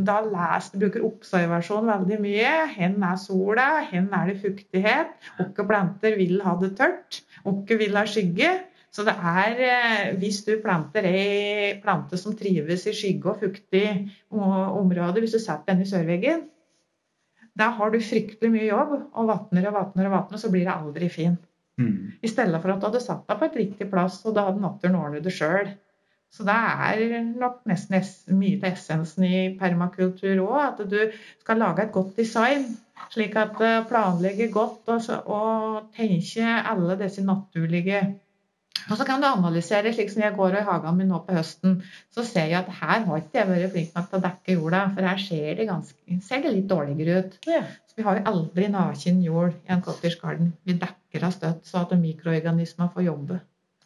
da 0.10 0.18
les, 0.26 0.68
du 0.74 0.82
bruker 0.82 1.06
observasjon 1.08 1.88
veldig 1.88 2.18
mye. 2.20 2.52
Hen 2.74 2.98
er 3.08 3.16
sola, 3.22 3.68
hen 3.94 4.10
er 4.12 4.34
det 4.34 4.42
fuktighet. 4.44 5.14
Hvilke 5.38 5.68
planter 5.70 6.18
vil 6.20 6.44
ha 6.44 6.58
det 6.60 6.74
tørt, 6.82 7.22
hvilke 7.46 7.80
vil 7.80 7.96
ha 7.96 8.04
skygge. 8.12 8.52
Så 8.96 9.08
det 9.08 9.16
er, 9.16 9.58
eh, 9.70 10.12
hvis 10.20 10.42
du 10.48 10.54
planter 10.64 11.08
ei 11.08 11.80
plante 11.84 12.20
som 12.20 12.36
trives 12.36 12.86
i 12.92 12.96
skygge 12.96 13.32
og 13.32 13.42
fuktig 13.44 13.88
område, 14.36 15.24
hvis 15.24 15.36
du 15.36 15.40
setter 15.40 15.72
den 15.72 15.84
i 15.84 15.90
sørveggen, 15.90 16.46
da 17.56 17.72
har 17.76 17.92
du 17.92 18.02
fryktelig 18.04 18.52
mye 18.52 18.68
jobb, 18.68 18.96
og 19.16 19.28
vatner 19.32 19.68
og 19.72 19.80
vatner 19.80 20.10
og 20.10 20.18
vatner, 20.20 20.44
så 20.44 20.52
blir 20.52 20.68
det 20.68 20.76
aldri 20.76 21.12
fin. 21.12 21.38
Mm. 21.82 21.96
I 22.22 22.32
stedet 22.32 22.62
for 22.62 22.74
at 22.74 22.82
du 22.82 22.88
hadde 22.90 23.04
satt 23.04 23.26
deg 23.30 23.40
på 23.40 23.50
et 23.50 23.60
riktig 23.62 23.90
plass, 23.92 24.22
og 24.26 24.38
da 24.38 24.48
hadde 24.50 24.64
naturen 24.64 25.00
ordnet 25.00 25.26
det 25.26 25.34
sjøl. 25.36 25.74
Så 26.36 26.44
det 26.44 26.56
er 26.56 27.22
nok 27.40 27.62
nesten 27.70 28.02
mye 28.36 28.58
til 28.60 28.68
essensen 28.68 29.24
i 29.24 29.38
permakultur 29.60 30.42
òg, 30.44 30.58
at 30.66 30.82
du 30.92 30.98
skal 31.40 31.62
lage 31.62 31.86
et 31.86 31.94
godt 31.96 32.18
design. 32.20 32.66
Slik 33.12 33.36
at 33.40 33.60
eh, 33.64 33.84
planlegge 33.88 34.50
godt 34.52 34.90
og, 34.92 35.08
og 35.32 35.90
tenke 35.96 36.48
alle 36.72 36.98
disse 37.00 37.24
naturlige 37.24 38.02
Og 38.86 39.00
så 39.00 39.06
kan 39.08 39.22
du 39.22 39.26
analysere, 39.28 39.94
slik 39.96 40.12
som 40.14 40.22
jeg 40.22 40.36
går 40.36 40.60
i 40.60 40.66
hagen 40.68 40.98
min 41.00 41.10
nå 41.10 41.22
på 41.26 41.34
høsten. 41.38 41.80
Så 42.14 42.26
ser 42.28 42.52
jeg 42.52 42.60
at 42.60 42.70
her 42.82 43.08
har 43.08 43.22
ikke 43.22 43.40
jeg 43.40 43.50
vært 43.50 43.74
flink 43.74 43.96
nok 43.98 44.12
til 44.12 44.20
å 44.20 44.26
dekke 44.28 44.58
jorda, 44.60 44.84
for 44.94 45.10
her 45.10 45.24
ser 45.24 45.48
det, 45.58 45.68
ganske, 45.72 46.20
ser 46.28 46.44
det 46.44 46.54
litt 46.54 46.70
dårligere 46.70 47.24
ut. 47.24 47.40
Ja. 47.50 47.64
Så 47.90 47.98
vi 47.98 48.06
har 48.06 48.20
jo 48.20 48.28
aldri 48.34 48.70
naken 48.74 49.24
jord 49.26 49.56
i 49.56 49.74
en 49.74 49.84
cottage 49.86 50.20
garden. 50.22 50.54
Vi 50.68 50.78
dekker 50.82 51.26
av 51.26 51.34
støtt 51.34 51.66
så 51.70 51.82
at 51.82 51.98
mikroorganismer 51.98 52.92
får 52.94 53.08
jobbe. 53.08 53.42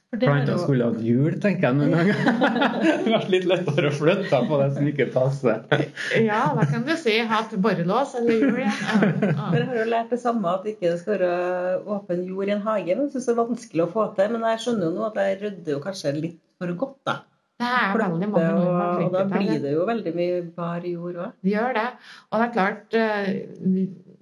Planta 0.10 0.56
jo- 0.56 0.62
skulle 0.64 0.88
hatt 0.88 1.02
hjul, 1.06 1.36
tenker 1.42 1.68
jeg 1.68 1.78
noen 1.78 1.92
ganger. 1.94 2.22
Det 2.82 2.94
har 3.06 3.12
vært 3.14 3.30
litt 3.30 3.46
lettere 3.50 3.92
å 3.92 3.94
flytte 3.94 4.40
på 4.50 4.58
det 4.62 4.70
som 4.74 4.88
ikke 4.90 5.06
passer. 5.14 5.62
Ja, 6.30 6.42
da 6.58 6.66
kan 6.72 6.86
du 6.88 6.96
si 6.98 7.20
hatt 7.30 7.54
borrelås 7.62 8.16
eller 8.18 8.42
hjul. 8.42 8.58
Ja. 8.64 8.74
Ja. 8.98 9.50
Dere 9.54 9.68
har 9.70 9.80
jo 9.84 9.88
lært 9.94 10.14
det 10.16 10.22
samme, 10.24 10.56
at 10.58 10.66
ikke 10.66 10.88
det 10.88 10.98
skal 11.04 11.20
være 11.20 11.82
åpen 11.98 12.26
jord 12.26 12.50
i 12.50 12.56
en 12.58 12.66
hage. 12.66 12.96
Men 12.96 13.06
jeg 13.06 13.14
synes 13.14 13.30
det 13.30 13.36
er 13.36 13.42
vanskelig 13.44 13.86
å 13.86 13.92
få 13.94 14.08
til. 14.18 14.34
Men 14.34 14.48
jeg 14.50 14.64
skjønner 14.66 14.90
jo 14.90 14.96
nå 14.98 15.06
at 15.12 15.22
jeg 15.22 15.38
rydder 15.44 15.76
jo 15.76 15.84
kanskje 15.86 16.16
litt 16.18 16.40
for 16.60 16.74
godt, 16.82 16.98
da. 17.06 17.20
Det 17.60 17.68
er 17.68 17.98
veldig 18.00 18.28
mange 18.32 18.50
og, 18.50 18.60
nordmenn 18.64 19.06
og 19.06 19.16
da 19.18 19.24
blir 19.28 19.58
det. 19.60 19.72
jo 19.76 19.86
veldig 19.88 20.12
mye 20.16 20.36
bar 20.56 20.86
jord 20.88 21.18
òg. 21.20 21.32
Det 21.44 21.52
gjør 21.52 21.74
det. 21.76 21.88
Og 22.32 22.40
det 22.40 22.46
er 22.46 22.54
klart, 22.56 22.96
eh, 22.96 23.80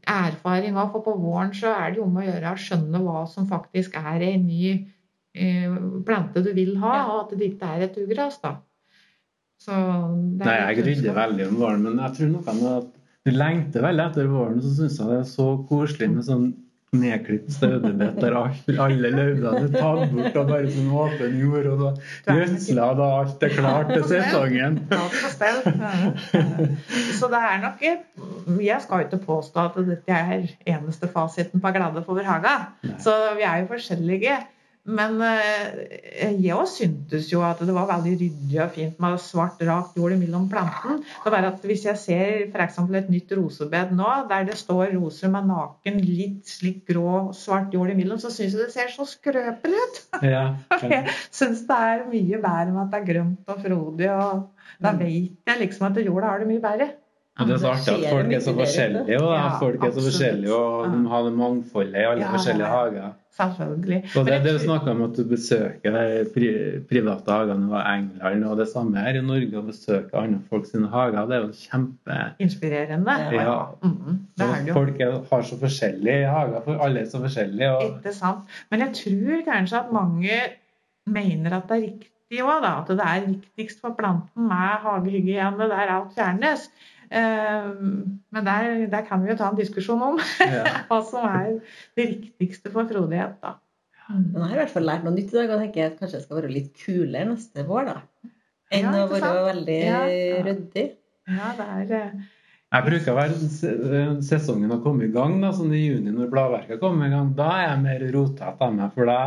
erfaring 0.10 0.78
òg, 0.82 0.92
for 0.96 1.06
på 1.06 1.14
våren 1.22 1.54
så 1.54 1.70
er 1.78 1.94
det 1.94 2.02
jo 2.02 2.08
om 2.08 2.18
å 2.18 2.26
gjøre 2.26 2.54
å 2.54 2.62
skjønne 2.64 3.02
hva 3.06 3.22
som 3.30 3.48
faktisk 3.50 3.98
er 4.00 4.26
en 4.32 4.48
ny 4.50 4.72
plante 6.08 6.44
du 6.46 6.52
vil 6.58 6.76
ha, 6.82 6.94
Ja. 6.98 7.06
og 7.14 7.20
at 7.26 7.38
det 7.40 7.52
ikke 7.54 7.72
er 7.78 7.86
et 7.88 7.98
ugras, 8.04 8.40
da. 8.44 8.56
Så 9.60 9.74
det 10.38 10.46
er 10.46 10.52
Nei, 10.52 10.76
jeg 10.76 10.86
rydder 10.86 11.14
veldig 11.18 11.48
om 11.50 11.56
våren, 11.64 11.82
men 11.84 11.98
jeg 12.04 12.14
tror 12.18 12.32
noe 12.36 12.54
med 12.62 12.72
at 12.78 12.94
du 13.26 13.32
lengter 13.34 13.82
veldig 13.84 14.06
etter 14.12 14.28
våren. 14.32 14.62
Så 14.62 14.76
syns 14.78 15.00
jeg 15.02 15.08
det 15.10 15.20
er 15.20 15.28
så 15.32 15.48
koselig 15.68 16.10
med 16.14 16.24
sånn 16.28 16.48
nedklipt 16.98 17.50
staudebett 17.52 18.16
der 18.22 18.32
alle 18.38 19.10
lauvene 19.12 19.50
er 19.60 19.74
tatt 19.74 20.14
bort 20.14 20.38
og 20.40 20.48
bare 20.48 20.70
sånn 20.72 20.88
åpen 20.96 21.34
jord, 21.42 21.66
og 21.74 21.82
da 21.82 21.90
er 22.32 22.38
gjødsla 22.46 22.86
da 22.96 23.08
alt 23.18 23.44
er 23.44 23.50
klart 23.58 23.92
til 23.92 24.06
sesongen. 24.08 24.78
Så 27.20 27.28
det 27.32 27.42
er 27.42 27.58
nok 27.66 27.82
Jeg 28.62 28.82
skal 28.86 29.02
jo 29.02 29.08
ikke 29.10 29.20
påstå 29.26 29.66
at 29.68 29.80
dette 29.90 30.16
er 30.16 30.48
eneste 30.78 31.10
fasiten 31.12 31.62
på 31.64 31.74
glade 31.76 32.04
for 32.06 32.24
haga. 32.24 32.56
Så 33.04 33.14
vi 33.38 33.44
er 33.44 33.64
jo 33.64 33.68
forskjellige. 33.74 34.38
Men 34.88 35.18
eh, 35.20 36.36
jeg 36.40 36.54
òg 36.56 36.68
syntes 36.72 37.26
jo 37.32 37.42
at 37.44 37.60
det 37.60 37.74
var 37.76 37.90
veldig 37.90 38.14
ryddig 38.22 38.60
og 38.64 38.70
fint 38.72 39.00
med 39.04 39.18
svart, 39.20 39.60
rakt 39.68 39.98
jord 40.00 40.14
mellom 40.16 40.46
planten. 40.52 41.02
Det 41.26 41.34
bare 41.34 41.50
at 41.52 41.66
Hvis 41.68 41.84
jeg 41.90 42.00
ser 42.00 42.46
f.eks. 42.54 42.78
et 42.96 43.10
nytt 43.12 43.34
rosebed 43.36 43.92
nå, 44.00 44.08
der 44.30 44.46
det 44.48 44.56
står 44.62 44.94
roser 44.96 45.32
med 45.34 45.50
naken, 45.52 46.00
litt 46.08 46.48
slik 46.48 46.86
grå, 46.88 47.34
svart 47.36 47.76
jord 47.76 47.92
imellom, 47.92 48.20
så 48.24 48.32
syns 48.32 48.56
jeg 48.56 48.64
det 48.64 48.72
ser 48.78 48.94
så 48.96 49.08
skrøpelig 49.12 49.82
ut. 49.88 50.04
Ja. 50.28 50.46
Jeg 50.88 51.12
syns 51.36 51.66
det 51.68 51.76
er 51.90 52.06
mye 52.10 52.40
bedre 52.42 52.72
med 52.72 52.82
at 52.86 52.94
det 52.94 53.02
er 53.02 53.10
grønt 53.12 53.52
og 53.54 53.60
frodig. 53.64 54.08
og 54.12 54.48
Da 54.82 54.92
Mm. 54.94 55.00
vet 55.00 55.52
jeg 55.52 55.60
liksom 55.62 55.86
at 55.92 56.00
jorda 56.06 56.28
har 56.32 56.40
det 56.40 56.48
mye 56.48 56.62
bedre. 56.64 56.88
Og 57.38 57.48
det 57.48 57.54
er 57.54 57.62
så 57.62 57.72
artig 57.76 57.94
at 57.94 58.10
folk 58.10 58.34
er 58.34 58.42
så 58.42 58.54
forskjellige. 58.58 59.22
Og. 59.22 59.32
Ja, 59.36 59.46
folk 59.62 59.84
er 59.84 59.92
så 59.94 60.04
forskjellige, 60.08 60.54
og 60.58 60.92
de 60.94 61.08
har 61.12 61.24
det 61.28 61.34
mangfoldet 61.38 62.02
i 62.02 62.06
alle 62.12 62.26
Ja, 62.26 62.32
forskjellige 62.34 62.72
hager. 62.74 63.16
Selvfølgelig. 63.38 63.98
Og 64.18 64.26
det, 64.26 64.34
Men 64.34 64.46
det 64.46 64.54
du 64.54 64.60
snakka 64.64 64.94
om 64.96 65.02
at 65.06 65.18
du 65.18 65.24
besøker 65.30 65.98
de 65.98 66.26
pri, 66.34 66.48
private 66.90 67.32
hagene 67.32 67.68
i 67.70 67.82
England, 67.94 68.46
og 68.50 68.58
det 68.58 68.68
samme 68.72 68.98
her 68.98 69.20
i 69.20 69.22
Norge, 69.22 69.60
å 69.60 69.66
besøke 69.68 70.18
andre 70.18 70.40
folk 70.50 70.66
sine 70.66 70.90
hager, 70.90 71.30
det 71.30 71.38
er 71.38 71.46
jo 71.46 71.54
kjempe 71.60 72.18
Inspirerende. 72.42 73.18
Ja. 73.38 73.56
Mm, 73.84 74.18
det 74.34 74.48
er 74.48 74.56
det 74.56 74.72
jo. 74.72 74.80
Folk 74.80 75.02
er, 75.06 75.20
har 75.30 75.46
så 75.52 75.60
forskjellige 75.62 76.34
hager, 76.34 76.66
for 76.66 76.84
alle 76.88 77.06
er 77.06 77.12
så 77.14 77.22
forskjellige. 77.22 77.72
Og, 77.76 77.88
Ikke 77.92 78.16
sant. 78.18 78.60
Men 78.72 78.88
jeg 78.88 78.96
tror 79.04 79.48
kanskje 79.52 79.84
at 79.84 79.94
mange 79.94 80.44
mener 81.06 81.60
at 81.62 81.70
det 81.70 81.78
er 81.78 81.88
riktig 81.92 82.42
òg, 82.44 82.58
da. 82.66 82.74
At 82.82 82.90
det 82.90 83.06
er 83.06 83.30
viktigst 83.30 83.86
for 83.86 83.94
planten 84.00 84.50
med 84.50 84.82
hagehygiene 84.82 85.70
der 85.70 85.98
alt 86.00 86.18
fjernes. 86.18 86.72
Eh, 87.12 87.68
Men 88.36 88.46
der, 88.46 88.88
der 88.92 89.06
kan 89.08 89.22
vi 89.24 89.32
jo 89.32 89.38
ta 89.40 89.50
en 89.52 89.58
diskusjon 89.60 90.02
om 90.04 90.18
ja. 90.44 90.64
hva 90.90 91.00
som 91.08 91.24
er 91.30 91.54
det 91.98 92.08
riktigste 92.12 92.72
for 92.74 92.90
frodighet, 92.90 93.38
da. 93.44 93.56
Men 94.10 94.38
jeg 94.40 94.44
har 94.48 94.56
i 94.56 94.60
hvert 94.62 94.72
fall 94.72 94.86
lært 94.88 95.04
noe 95.04 95.16
nytt 95.16 95.34
i 95.34 95.38
dag, 95.38 95.50
og 95.52 95.62
tenker 95.66 95.90
at 95.90 95.98
kanskje 96.00 96.18
jeg 96.20 96.26
skal 96.28 96.38
være 96.42 96.52
litt 96.54 96.70
kulere 96.80 97.28
neste 97.34 97.66
vår, 97.68 97.90
da. 97.90 97.98
Enn 98.72 98.88
Ja, 98.88 99.06
å 99.06 99.10
være 99.12 99.32
veldig 99.50 99.78
Ja, 99.84 100.02
ja. 100.12 100.42
ryddig. 100.48 100.86
Ja, 101.28 101.50
det 101.58 101.66
er 101.74 101.96
eh, 101.98 102.22
Jeg 102.76 102.86
bruker 102.88 103.12
å 103.14 103.18
være 103.18 104.22
sesongen 104.28 104.72
å 104.76 104.82
komme 104.84 105.08
i 105.08 105.12
gang, 105.12 105.38
da, 105.44 105.54
sånn 105.56 105.72
i 105.76 105.86
juni 105.86 106.12
når 106.16 106.32
bladverket 106.32 106.80
kommer 106.84 107.08
i 107.08 107.14
gang. 107.16 107.34
Da 107.36 107.50
er 107.62 107.68
jeg 107.70 107.84
mer 107.84 108.06
rotete 108.16 108.68
av 108.68 108.74
meg, 108.76 108.92
for 108.96 109.08
da 109.12 109.20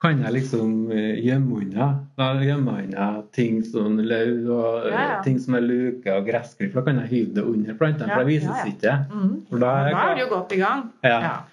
kan 0.00 0.22
jeg 0.24 0.32
liksom 0.32 0.70
eh, 0.96 1.18
gjemme 1.20 1.58
unna. 1.60 1.86
Da 2.16 2.30
gjemmer 2.40 2.78
unna 2.86 3.08
ting 3.36 3.58
som 3.66 3.98
løv 4.00 4.46
og 4.48 4.86
eh, 4.86 4.94
Ja, 4.94 5.02
ja. 5.10 5.18
ting 5.24 5.36
som 5.42 5.58
er 5.58 5.64
luke 5.66 6.14
og 6.16 6.28
gressklipp. 6.28 6.72
Da 6.72 6.84
kan 6.86 7.02
jeg 7.02 7.10
hive 7.10 7.34
det 7.36 7.44
under 7.44 7.76
plantene, 7.76 8.08
for 8.14 8.24
det 8.24 8.32
vises 8.32 8.70
ikke. 8.70 8.94
Mm. 9.12 9.34
Da 9.52 9.74
er 9.82 9.90
Da 9.92 10.04
er 10.12 10.22
du 10.22 10.30
godt 10.32 10.54
i 10.56 10.60
gang. 10.62 10.86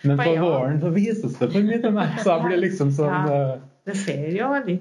Men 0.03 0.21
på 0.23 0.35
våren 0.39 0.79
så 0.79 0.93
vises 0.95 1.35
det 1.35 1.51
for 1.51 1.67
mye 1.71 1.81
til 1.83 1.97
meg, 1.97 2.15
så 2.23 2.37
jeg 2.37 2.45
blir 2.47 2.63
liksom 2.63 2.93
sånn 3.01 3.33
eh, 3.35 3.57
Det 3.87 3.95
ser 3.99 4.31
jo 4.35 4.47
uh, 4.55 4.71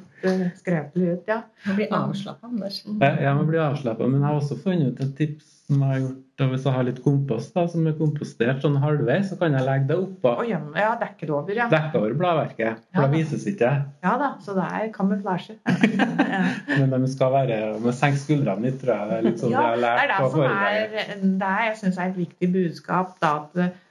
skrøpelig 0.61 1.13
ut, 1.17 1.27
ja. 1.31 1.41
Man 1.67 1.77
blir 1.81 1.93
avslappa, 1.97 2.47
Anders. 2.51 2.83
Ja, 2.87 3.35
man 3.35 3.45
blir 3.47 3.57
bli 3.57 3.65
avslappa, 3.67 4.07
men 4.09 4.21
jeg 4.21 4.29
har 4.31 4.41
også 4.41 4.59
funnet 4.63 4.95
ut 4.97 5.01
et 5.07 5.15
tips 5.19 5.53
som 5.67 5.81
jeg 5.83 5.89
har 5.91 6.01
gjort. 6.05 6.23
Hvis 6.37 6.67
jeg 6.69 6.73
har 6.77 6.85
litt 6.85 6.99
kompost 7.01 7.55
da, 7.57 7.63
som 7.73 7.87
er 7.89 7.95
kompostert 7.97 8.61
sånn 8.61 8.75
halvveis, 8.83 9.31
så 9.31 9.39
kan 9.41 9.55
jeg 9.57 9.65
legge 9.65 9.87
det 9.89 9.97
oppå. 9.97 10.35
Gjemme, 10.45 10.75
ja, 10.77 10.91
dekke 11.01 11.25
det 11.27 11.33
over, 11.33 11.55
ja. 11.57 11.67
Dekke 11.73 11.97
over 12.03 12.13
bladverket, 12.21 12.83
for 12.93 13.01
Ja. 13.03 13.07
da 13.07 13.13
vises 13.15 13.47
ikke. 13.49 13.71
Ja 14.05 14.13
da, 14.21 14.29
så 14.45 14.53
det 14.59 14.67
er 14.69 14.91
kamuflasje. 14.93 15.57
Men 16.79 16.93
de 16.93 17.09
skal 17.11 17.33
være 17.33 17.59
med 17.81 17.97
senke 17.97 18.21
skuldrene 18.21 18.69
litt, 18.69 18.79
tror 18.83 18.93
jeg. 18.95 19.09
Det 19.11 19.17
er 19.17 19.27
litt 19.31 19.41
sånn 19.43 19.55
Ja, 19.55 19.63
jeg 19.63 19.67
har 19.67 19.77
det 19.77 19.81
er 19.81 19.87
lært 19.87 20.13
det 20.13 20.21
på 20.21 20.29
som 20.31 20.39
foredraget. 20.43 21.01
er 21.01 21.25
det 21.41 21.51
er, 21.51 21.65
jeg 21.71 21.77
synes 21.83 21.99
er 21.99 22.13
et 22.13 22.21
viktig 22.21 22.53
budskap. 22.53 23.17
da, 23.25 23.33
at 23.41 23.83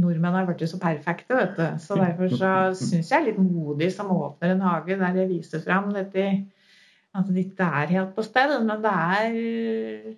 Nordmenn 0.00 0.34
har 0.36 0.46
blitt 0.48 0.66
så 0.68 0.78
perfekte, 0.82 1.34
vet 1.38 1.56
du. 1.56 1.64
Så 1.82 1.96
derfor 1.98 2.28
så 2.34 2.52
syns 2.76 3.10
jeg 3.10 3.20
er 3.20 3.26
litt 3.30 3.40
modig 3.40 3.90
som 3.94 4.10
åpner 4.12 4.54
en 4.56 4.60
hage 4.66 4.98
der 5.00 5.18
jeg 5.22 5.30
viser 5.32 5.64
fram 5.64 5.90
dette 5.94 6.26
at 7.16 7.28
det 7.32 7.46
ikke 7.46 7.64
er 7.64 7.92
helt 7.94 8.10
på 8.16 8.22
stell. 8.26 8.52
Men 8.68 8.82
det 8.84 8.92
er, 8.92 9.36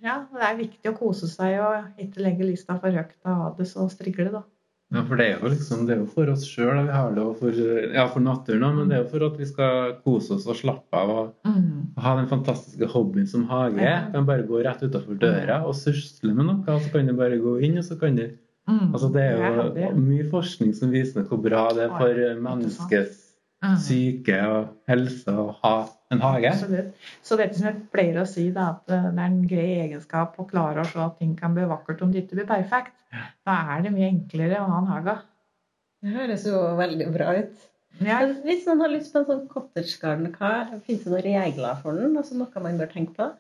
ja, 0.02 0.16
det 0.34 0.42
er 0.48 0.56
viktig 0.58 0.90
å 0.90 0.96
kose 0.98 1.28
seg 1.30 1.60
og 1.62 2.00
ikke 2.02 2.24
legge 2.24 2.46
lista 2.48 2.78
for 2.82 2.90
høyt 2.90 3.14
og 3.24 3.34
ha 3.44 3.50
det 3.58 3.68
så 3.70 3.86
strigle, 3.92 4.32
da. 4.34 4.42
Ja, 4.88 5.02
for 5.04 5.20
det 5.20 5.26
er 5.28 5.42
jo 5.42 5.50
liksom, 5.52 5.82
det 5.84 5.92
er 5.94 5.98
jo 6.00 6.06
for 6.08 6.30
oss 6.32 6.46
sjøl, 6.48 6.78
vi 6.86 6.94
har 6.96 7.10
det 7.12 7.20
og 7.20 7.34
for, 7.42 7.52
ja, 7.92 8.06
for 8.08 8.24
naturen 8.24 8.64
òg, 8.64 8.78
men 8.78 8.88
det 8.88 8.96
er 8.96 9.02
jo 9.02 9.10
for 9.10 9.26
at 9.26 9.34
vi 9.36 9.44
skal 9.50 9.90
kose 10.00 10.38
oss 10.38 10.46
og 10.48 10.56
slappe 10.56 10.96
av 10.96 11.10
og 11.12 11.34
Mm. 11.44 11.92
ha 12.00 12.14
den 12.16 12.26
fantastiske 12.30 12.88
hobbyen 12.88 13.28
som 13.28 13.44
hage. 13.50 13.82
Ja. 13.84 14.08
Kan 14.14 14.24
bare 14.26 14.46
gå 14.48 14.62
rett 14.64 14.80
utafor 14.82 15.18
døra 15.20 15.60
og 15.66 15.74
sysle 15.76 16.32
med 16.34 16.46
noe, 16.48 16.64
og 16.72 16.80
så 16.80 16.90
kan 16.90 17.06
du 17.06 17.12
bare 17.12 17.36
gå 17.38 17.58
inn, 17.68 17.76
og 17.78 17.84
så 17.84 17.98
kan 18.00 18.16
du 18.16 18.30
Mm. 18.68 18.92
Altså, 18.92 19.08
det 19.12 19.22
er 19.24 19.36
jo 19.38 19.62
hadde- 19.62 19.94
mye 19.96 20.26
forskning 20.30 20.74
som 20.76 20.90
viser 20.92 21.24
hvor 21.24 21.40
bra 21.40 21.68
det 21.72 21.86
er 21.88 21.94
for 21.96 22.20
menneskets 22.48 23.24
Mm. 23.58 23.74
syke 23.82 24.36
og 24.46 24.68
helse 24.86 25.32
å 25.34 25.48
ha 25.64 25.88
en 26.12 26.20
hage. 26.20 26.46
Absolutt. 26.52 26.92
Så 27.26 27.36
dette 27.36 27.56
som 27.58 27.66
jeg 27.66 27.80
pleier 27.90 28.20
å 28.22 28.26
si, 28.28 28.50
da, 28.54 28.68
at 28.76 28.92
eh, 28.94 29.08
det 29.10 29.18
er 29.18 29.24
en 29.32 29.40
grei 29.50 29.88
egenskap 29.88 30.36
å 30.38 30.46
klare 30.48 30.84
å 30.84 30.86
se 30.86 31.00
at 31.02 31.18
ting 31.18 31.34
kan 31.34 31.54
bli 31.56 31.64
vakkert 31.64 32.02
om 32.02 32.12
det 32.12 32.22
ikke 32.28 32.36
blir 32.38 32.46
perfekt. 32.46 32.92
Da 33.44 33.56
er 33.76 33.82
det 33.82 33.92
mye 33.96 34.12
enklere 34.12 34.60
å 34.60 34.68
ha 34.70 34.78
en 34.78 34.86
hage. 34.92 35.16
Det 36.04 36.12
høres 36.14 36.44
jo 36.46 36.60
veldig 36.78 37.12
bra 37.12 37.32
ut. 37.40 37.50
Ja, 38.00 38.20
Hvis 38.44 38.64
noen 38.68 38.80
har 38.84 38.88
lyst 38.90 39.12
på 39.12 39.18
en 39.24 39.26
sånn 39.26 39.48
cottage 39.50 39.98
garden, 40.00 40.30
hva 40.38 40.80
finnes 40.86 41.02
det 41.02 41.10
noen 41.10 41.24
regler 41.26 41.82
for 41.82 41.94
den? 41.98 42.14
Altså 42.16 42.36
noe 42.38 42.62
man 42.62 42.78
bør 42.78 42.92
tenke 42.92 43.14
på? 43.16 43.32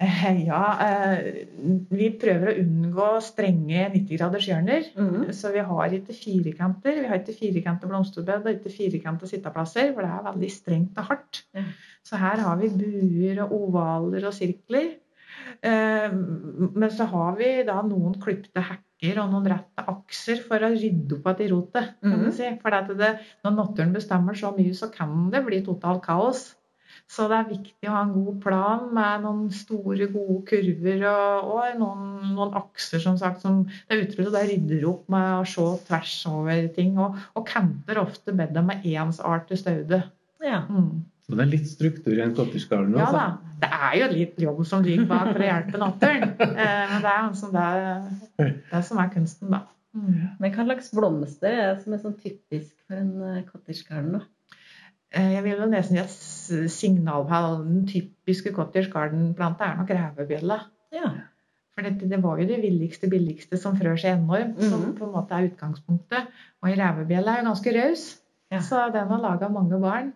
Eh, 0.00 0.44
ja 0.46 0.60
eh, 0.84 1.44
vi 1.92 2.08
prøver 2.20 2.50
å 2.52 2.56
unngå 2.62 3.08
strenge 3.24 3.84
90-graders 3.94 4.48
hjørner. 4.48 4.88
Mhm. 4.96 5.28
Så 5.36 5.52
vi 5.52 5.60
har 5.70 5.96
ikke 5.98 6.16
firkanter. 6.16 7.00
Vi 7.02 7.06
har 7.10 7.20
ikke 7.20 7.36
firkanta 7.36 7.86
blomsterbed 7.90 8.46
og 8.46 8.54
ikke 8.56 8.72
firkanta 8.72 9.28
sitteplasser, 9.28 9.92
for 9.94 10.02
det 10.06 10.10
er 10.10 10.26
veldig 10.32 10.50
strengt 10.50 10.98
og 10.98 11.04
hardt. 11.12 11.44
Så 12.02 12.16
her 12.16 12.40
har 12.46 12.56
vi 12.56 12.68
buer 12.80 13.44
og 13.44 13.52
ovaler 13.60 14.26
og 14.26 14.32
sirkler. 14.36 14.94
Eh, 15.62 16.10
Men 16.12 16.90
så 16.90 17.06
har 17.08 17.36
vi 17.36 17.62
da 17.66 17.80
noen 17.82 18.14
klipte 18.20 18.60
hekker 18.60 19.20
og 19.22 19.30
noen 19.32 19.46
rette 19.48 19.84
akser 19.88 20.40
for 20.44 20.58
å 20.60 20.72
rydde 20.74 21.16
opp 21.24 21.28
igjen 21.40 21.46
i 21.46 21.50
rotet. 21.52 21.94
kan 22.02 22.20
Mhm. 22.24 22.32
si. 22.32 22.48
For 22.62 22.70
det, 22.70 23.18
når 23.44 23.54
naturen 23.56 23.92
bestemmer 23.94 24.34
så 24.34 24.54
mye, 24.56 24.74
så 24.74 24.90
kan 24.92 25.30
det 25.30 25.44
bli 25.46 25.62
totalt 25.62 26.02
kaos. 26.02 26.56
Så 27.10 27.26
det 27.26 27.38
er 27.40 27.48
viktig 27.48 27.88
å 27.90 27.94
ha 27.96 28.00
en 28.06 28.12
god 28.14 28.36
plan 28.44 28.82
med 28.94 29.24
noen 29.24 29.48
store, 29.54 30.06
gode 30.12 30.44
kurver 30.46 31.00
og, 31.10 31.48
og 31.56 31.80
noen, 31.80 32.04
noen 32.36 32.54
akser 32.60 33.02
som 33.02 33.16
sagt, 33.18 33.42
som 33.42 33.64
det 33.66 33.96
er 33.96 34.04
utrolig 34.04 34.30
det 34.36 34.44
rydder 34.52 34.86
opp 34.92 35.10
med 35.10 35.40
å 35.40 35.48
se 35.48 35.66
tvers 35.88 36.12
over 36.30 36.68
ting. 36.76 36.94
Og, 37.02 37.18
og 37.34 37.48
camper 37.50 37.98
ofte 38.04 38.34
bedre 38.38 38.62
med 38.62 38.86
ensartet 38.86 39.58
staude. 39.58 40.04
Ja. 40.44 40.62
Mm. 40.70 41.02
Så 41.26 41.34
det 41.34 41.44
er 41.44 41.50
litt 41.50 41.66
struktur 41.70 42.14
i 42.14 42.22
en 42.24 42.32
nå. 42.34 42.98
Ja 42.98 43.10
da. 43.14 43.26
Det 43.60 43.68
er 43.74 43.92
jo 43.98 44.06
litt 44.14 44.40
jobb 44.46 44.62
som 44.66 44.86
ligger 44.86 45.10
bak 45.10 45.28
for 45.32 45.42
å 45.42 45.50
hjelpe 45.50 45.82
naturen. 45.82 46.32
Eh, 46.60 46.90
men 46.90 47.04
det 47.04 47.10
er 47.10 47.20
altså 47.24 47.48
det, 47.54 48.48
det 48.70 48.80
som 48.86 48.98
er 49.00 49.12
kunsten, 49.12 49.50
da. 49.52 49.64
Mm. 49.96 50.36
Men 50.38 50.52
hva 50.54 50.66
slags 50.66 50.90
blomster 50.94 51.54
er 51.54 51.72
det 51.72 51.84
som 51.84 51.94
er 51.94 52.02
sånn 52.02 52.18
typisk 52.18 52.74
for 52.86 52.98
en 52.98 53.12
eh, 53.30 53.46
cottage 53.48 53.86
garden? 53.88 54.18
da? 54.18 54.22
Eh, 54.22 54.99
Jeg 55.12 55.42
vil 55.44 55.56
jo 55.58 55.66
nesten 55.66 55.96
si 55.96 56.02
at 56.02 56.10
s- 56.10 56.72
signalpall, 56.76 57.64
den 57.66 57.86
typiske 57.88 58.52
cottage 58.54 58.90
garden-planta, 58.92 59.64
er 59.64 59.76
nok 59.80 59.90
revebjella. 59.90 60.60
Ja. 60.94 61.10
For 61.74 61.82
det, 61.82 62.10
det 62.10 62.22
var 62.22 62.38
jo 62.38 62.46
det 62.46 62.60
villigste, 62.62 63.10
billigste 63.10 63.56
som 63.58 63.76
frør 63.78 63.96
seg 63.98 64.18
enormt, 64.18 64.60
som 64.62 64.80
Mhm. 64.80 64.94
på 64.98 65.04
en 65.08 65.12
måte 65.14 65.32
er 65.34 65.48
utgangspunktet. 65.50 66.26
Og 66.62 66.68
ei 66.70 66.76
er 67.32 67.42
jo 67.42 67.48
ganske 67.50 67.74
raus. 67.74 68.20
Ja. 68.52 68.58
Så 68.60 68.90
den 68.92 69.08
har 69.08 69.20
laga 69.20 69.48
mange 69.48 69.80
barn. 69.80 70.12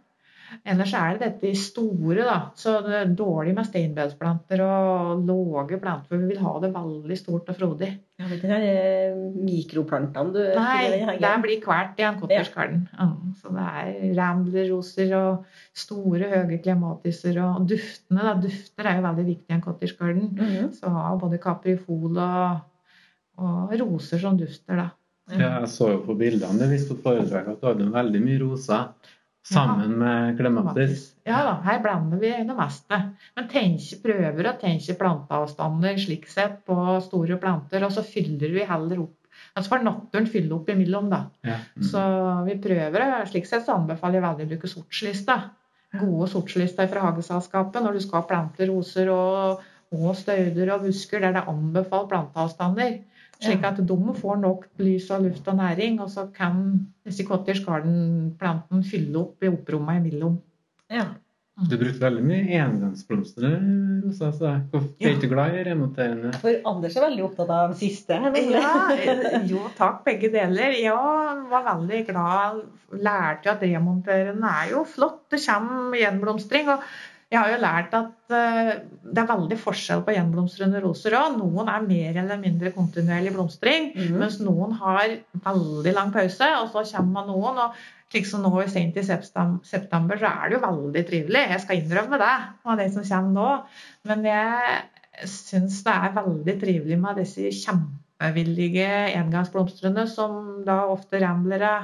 Ellers 0.64 0.92
er 0.96 1.16
det 1.16 1.26
dette 1.26 1.50
i 1.50 1.58
store, 1.58 2.24
da. 2.24 2.36
Så 2.58 2.76
det 2.84 2.94
er 2.98 3.12
dårlig 3.16 3.54
med 3.56 3.66
steinbedsplanter 3.68 4.62
og 4.64 5.24
lave 5.26 5.78
planter. 5.82 6.08
For 6.08 6.22
vi 6.22 6.30
vil 6.30 6.42
ha 6.44 6.54
det 6.62 6.70
veldig 6.74 7.18
stort 7.18 7.50
og 7.52 7.58
frodig. 7.58 7.90
Ja, 8.20 8.28
det 8.30 8.46
er 8.46 8.64
eh, 8.68 9.22
mikroplantene 9.42 10.30
du 10.30 10.40
Nei, 10.54 11.16
det 11.18 11.32
blir 11.42 11.64
hvert 11.64 11.98
i 11.98 12.06
en 12.06 12.18
cottage 12.20 12.52
garden. 12.54 12.84
Mm, 12.94 13.32
så 13.40 13.54
det 13.56 13.64
er 13.80 14.12
ramblerroser 14.20 15.14
og 15.18 15.48
store, 15.74 16.28
høye 16.30 16.60
klematiser 16.62 17.40
og 17.42 17.64
duftene. 17.70 18.20
Da. 18.22 18.36
Dufter 18.44 18.90
er 18.90 19.00
jo 19.00 19.06
veldig 19.08 19.26
viktig 19.32 19.50
i 19.50 19.56
en 19.56 19.64
cottage 19.64 19.98
garden. 19.98 20.28
-hmm. 20.38 20.70
Så 20.78 20.92
ha 20.94 21.16
både 21.18 21.42
caprifol 21.42 22.18
og, 22.18 22.60
og 23.38 23.74
roser 23.80 24.18
som 24.18 24.38
dufter, 24.38 24.76
da. 24.76 24.88
Ja, 25.32 25.60
jeg 25.60 25.68
så 25.72 25.88
jo 25.88 26.00
på 26.04 26.14
bildene 26.20 26.66
hvis 26.68 26.82
viste 26.82 26.94
på 26.98 27.08
foredraget 27.08 27.54
at 27.54 27.60
du 27.62 27.66
hadde 27.66 27.92
veldig 27.92 28.20
mye 28.20 28.40
roser 28.42 28.88
sammen 29.44 29.98
med 30.00 30.38
klematis. 30.38 31.10
Ja 31.28 31.42
da, 31.44 31.56
her 31.66 31.82
blander 31.84 32.20
vi 32.20 32.30
det 32.48 32.56
meste. 32.56 33.00
Men 33.36 33.50
tenker, 33.50 34.00
prøver 34.04 34.48
å 34.48 34.54
tenke 34.60 34.96
planteavstander 35.00 36.00
slik 36.00 36.24
sett 36.32 36.62
på 36.68 36.78
store 37.04 37.36
planter, 37.42 37.84
og 37.84 37.92
så 37.92 38.04
fyller 38.06 38.54
vi 38.56 38.64
heller 38.68 39.04
opp. 39.04 39.18
Altså 39.54 39.74
får 39.74 39.84
naturen 39.84 40.30
fylle 40.30 40.56
opp 40.56 40.70
imellom, 40.72 41.10
da. 41.12 41.26
Ja. 41.46 41.58
Mm. 41.76 41.84
Så 41.90 42.04
vi 42.48 42.56
prøver, 42.64 43.04
og 43.04 43.28
slik 43.30 43.46
sett 43.50 43.66
så 43.66 43.76
anbefaler 43.76 44.18
jeg 44.18 44.26
veldig 44.26 44.48
å 44.48 44.52
bruke 44.54 44.70
sortslista. 44.70 45.38
Gode 45.94 46.26
sortslister 46.32 46.88
fra 46.90 47.04
Hageselskapet 47.04 47.84
når 47.84 47.98
du 47.98 48.02
skal 48.02 48.24
plante 48.26 48.66
roser 48.66 49.10
og, 49.14 49.60
og 49.94 50.08
stauder 50.18 50.72
og 50.74 50.88
busker 50.88 51.22
der 51.22 51.36
det 51.36 51.44
er 51.44 51.52
anbefalt 51.52 52.08
planteavstander. 52.10 52.96
Slik 53.40 53.64
at 53.66 53.80
de 53.82 54.14
får 54.20 54.38
nok 54.40 54.68
lys 54.80 55.10
og 55.14 55.26
luft 55.26 55.48
og 55.50 55.58
næring, 55.58 56.00
og 56.00 56.10
så 56.10 56.28
kan 56.34 56.62
disse 57.04 57.26
cottage 57.26 57.64
Garden-planten 57.66 58.84
fylle 58.86 59.20
opp 59.20 59.44
i 59.44 59.50
opprommet 59.52 60.00
imellom. 60.00 60.38
Ja. 60.92 61.10
Du 61.54 61.76
brukte 61.78 62.02
veldig 62.02 62.22
mye 62.26 62.56
engangsblomster, 62.58 63.52
Rosa. 64.02 64.32
Så 64.34 64.48
jeg 64.48 65.06
er 65.06 65.12
du 65.14 65.20
ikke 65.20 65.30
glad 65.30 65.54
i 65.54 65.60
remonterende. 65.68 66.32
For 66.42 66.66
Anders 66.66 66.96
er 66.98 67.04
veldig 67.06 67.22
opptatt 67.28 67.52
av 67.54 67.68
den 67.70 67.78
siste. 67.78 68.18
Ja, 68.50 68.72
jo 69.46 69.60
takk, 69.78 70.00
begge 70.08 70.32
deler. 70.34 70.74
Jeg 70.74 71.44
var 71.52 71.68
veldig 71.68 72.00
glad. 72.08 72.58
Lærte 72.98 73.46
jo 73.46 73.54
at 73.54 73.62
remonterende 73.62 74.50
er 74.64 74.72
jo 74.72 74.82
flott. 74.96 75.28
Det 75.30 75.38
kommer 75.46 75.94
gjenblomstring. 76.00 76.74
Og 76.74 76.82
jeg 77.34 77.40
har 77.42 77.50
jo 77.50 77.62
lært 77.62 77.94
at 77.98 78.34
eh, 78.36 78.68
det 79.02 79.20
er 79.20 79.26
veldig 79.26 79.56
forskjell 79.58 80.04
på 80.06 80.14
gjenblomstrende 80.14 80.82
roser 80.84 81.16
òg. 81.18 81.34
Noen 81.40 81.70
er 81.72 81.88
mer 81.88 82.20
eller 82.22 82.38
mindre 82.38 82.70
kontinuerlig 82.76 83.32
blomstring, 83.34 83.90
mm. 83.96 84.14
mens 84.20 84.38
noen 84.44 84.76
har 84.78 85.16
veldig 85.42 85.94
lang 85.96 86.14
pause, 86.14 86.50
og 86.60 86.70
så 86.70 86.84
kommer 86.94 87.26
noen. 87.26 87.58
og 87.66 87.82
slik 88.14 88.28
som 88.30 88.44
nå 88.44 88.52
i 88.62 88.68
sent 88.70 88.98
i 89.00 89.02
september, 89.02 90.20
så 90.20 90.30
er 90.30 90.50
det 90.52 90.54
jo 90.54 90.62
veldig 90.62 91.02
trivelig. 91.08 91.40
Jeg 91.50 91.62
skal 91.64 91.80
innrømme 91.80 92.20
det, 92.22 92.34
av 92.62 92.78
det 92.78 92.86
som 92.94 93.06
kommer 93.08 93.34
nå. 93.34 93.48
Men 94.06 94.22
jeg 94.28 95.26
syns 95.30 95.80
det 95.86 95.94
er 95.96 96.14
veldig 96.20 96.54
trivelig 96.60 96.98
med 97.02 97.18
disse 97.18 97.50
kjempevillige 97.64 98.92
engangsblomstrene, 99.18 100.06
som 100.10 100.62
da 100.66 100.84
ofte 100.92 101.18
ramblere 101.24 101.74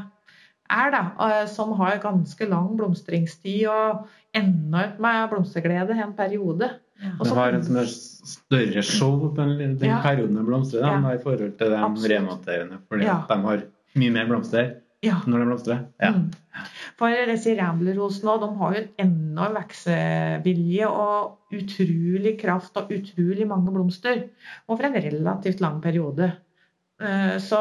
er, 0.70 0.90
da. 0.94 1.02
Som 1.50 1.72
har 1.78 1.98
ganske 2.02 2.46
lang 2.48 2.76
blomstringstid 2.78 3.66
og 3.70 4.06
enormt 4.36 5.00
med 5.02 5.28
blomsterglede 5.32 5.96
en 6.02 6.12
periode. 6.18 6.70
Ja. 7.00 7.14
Og 7.18 7.24
Det 7.24 7.28
så- 7.32 7.34
har 7.34 7.52
en 7.56 7.62
sånn 7.62 7.86
større 7.86 8.82
show 8.82 9.18
på 9.20 9.34
den, 9.36 9.78
den 9.78 9.88
Ja. 9.88 10.02
perioden 10.02 10.36
den 10.36 10.46
blomstrer 10.46 10.82
da, 10.82 10.92
Ja. 11.00 11.14
i 11.14 11.18
forhold 11.22 11.56
til 11.58 11.70
de 11.70 11.76
Absolutt. 11.76 12.10
remonterende. 12.12 12.78
Fordi 12.88 13.04
Ja. 13.04 13.22
de 13.28 13.34
har 13.42 13.62
mye 13.96 14.10
mer 14.12 14.26
blomster 14.26 14.74
Ja. 15.02 15.14
når 15.26 15.38
de 15.38 15.46
blomstrer. 15.46 15.86
Ja. 16.00 16.10
Mm. 16.12 16.30
For 16.98 17.08
disse 17.26 17.56
ramblerrosene 17.56 18.40
de 18.40 18.56
har 18.58 18.74
jo 18.74 18.80
en 18.98 19.06
enorm 19.08 19.54
veksevilje 19.56 20.86
og 20.86 21.38
utrolig 21.52 22.38
kraft 22.40 22.76
og 22.76 22.90
utrolig 22.90 23.46
mange 23.48 23.72
blomster 23.72 24.24
over 24.68 24.84
en 24.84 24.92
relativt 25.02 25.60
lang 25.60 25.80
periode. 25.80 26.32
Eh, 27.00 27.38
Så 27.38 27.58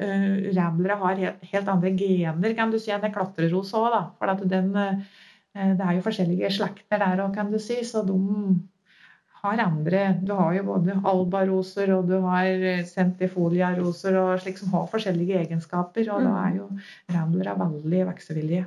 eh, 0.00 0.48
ramblere 0.56 0.96
har 1.02 1.18
helt, 1.52 1.68
andre 1.68 1.90
gener 1.92 2.54
kan 2.56 2.72
du 2.72 2.78
si, 2.80 2.92
enn 2.94 3.04
en 3.04 3.12
klatreros 3.12 3.74
òg. 3.76 3.96
For 4.18 4.48
den, 4.48 4.72
eh, 4.76 5.74
det 5.76 5.84
er 5.84 5.98
jo 5.98 6.06
forskjellige 6.06 6.50
slekter 6.56 7.02
der 7.02 7.20
òg, 7.24 7.34
kan 7.34 7.52
du 7.52 7.58
si. 7.60 7.82
Så 7.84 8.04
de 8.06 8.16
har 9.42 9.60
andre 9.62 10.18
Du 10.24 10.32
har 10.34 10.54
jo 10.54 10.64
både 10.64 10.96
albaroser 11.04 11.92
og 11.94 12.08
du 12.08 12.16
har 12.24 12.48
centifoliaroser 12.88 14.16
og 14.18 14.40
slik 14.40 14.58
som 14.58 14.72
har 14.72 14.88
forskjellige 14.90 15.44
egenskaper. 15.44 16.08
Og 16.14 16.24
da 16.24 16.34
er 16.46 16.56
jo 16.56 16.70
ramblere 17.12 17.58
veldig 17.60 18.06
veksevillige. 18.08 18.66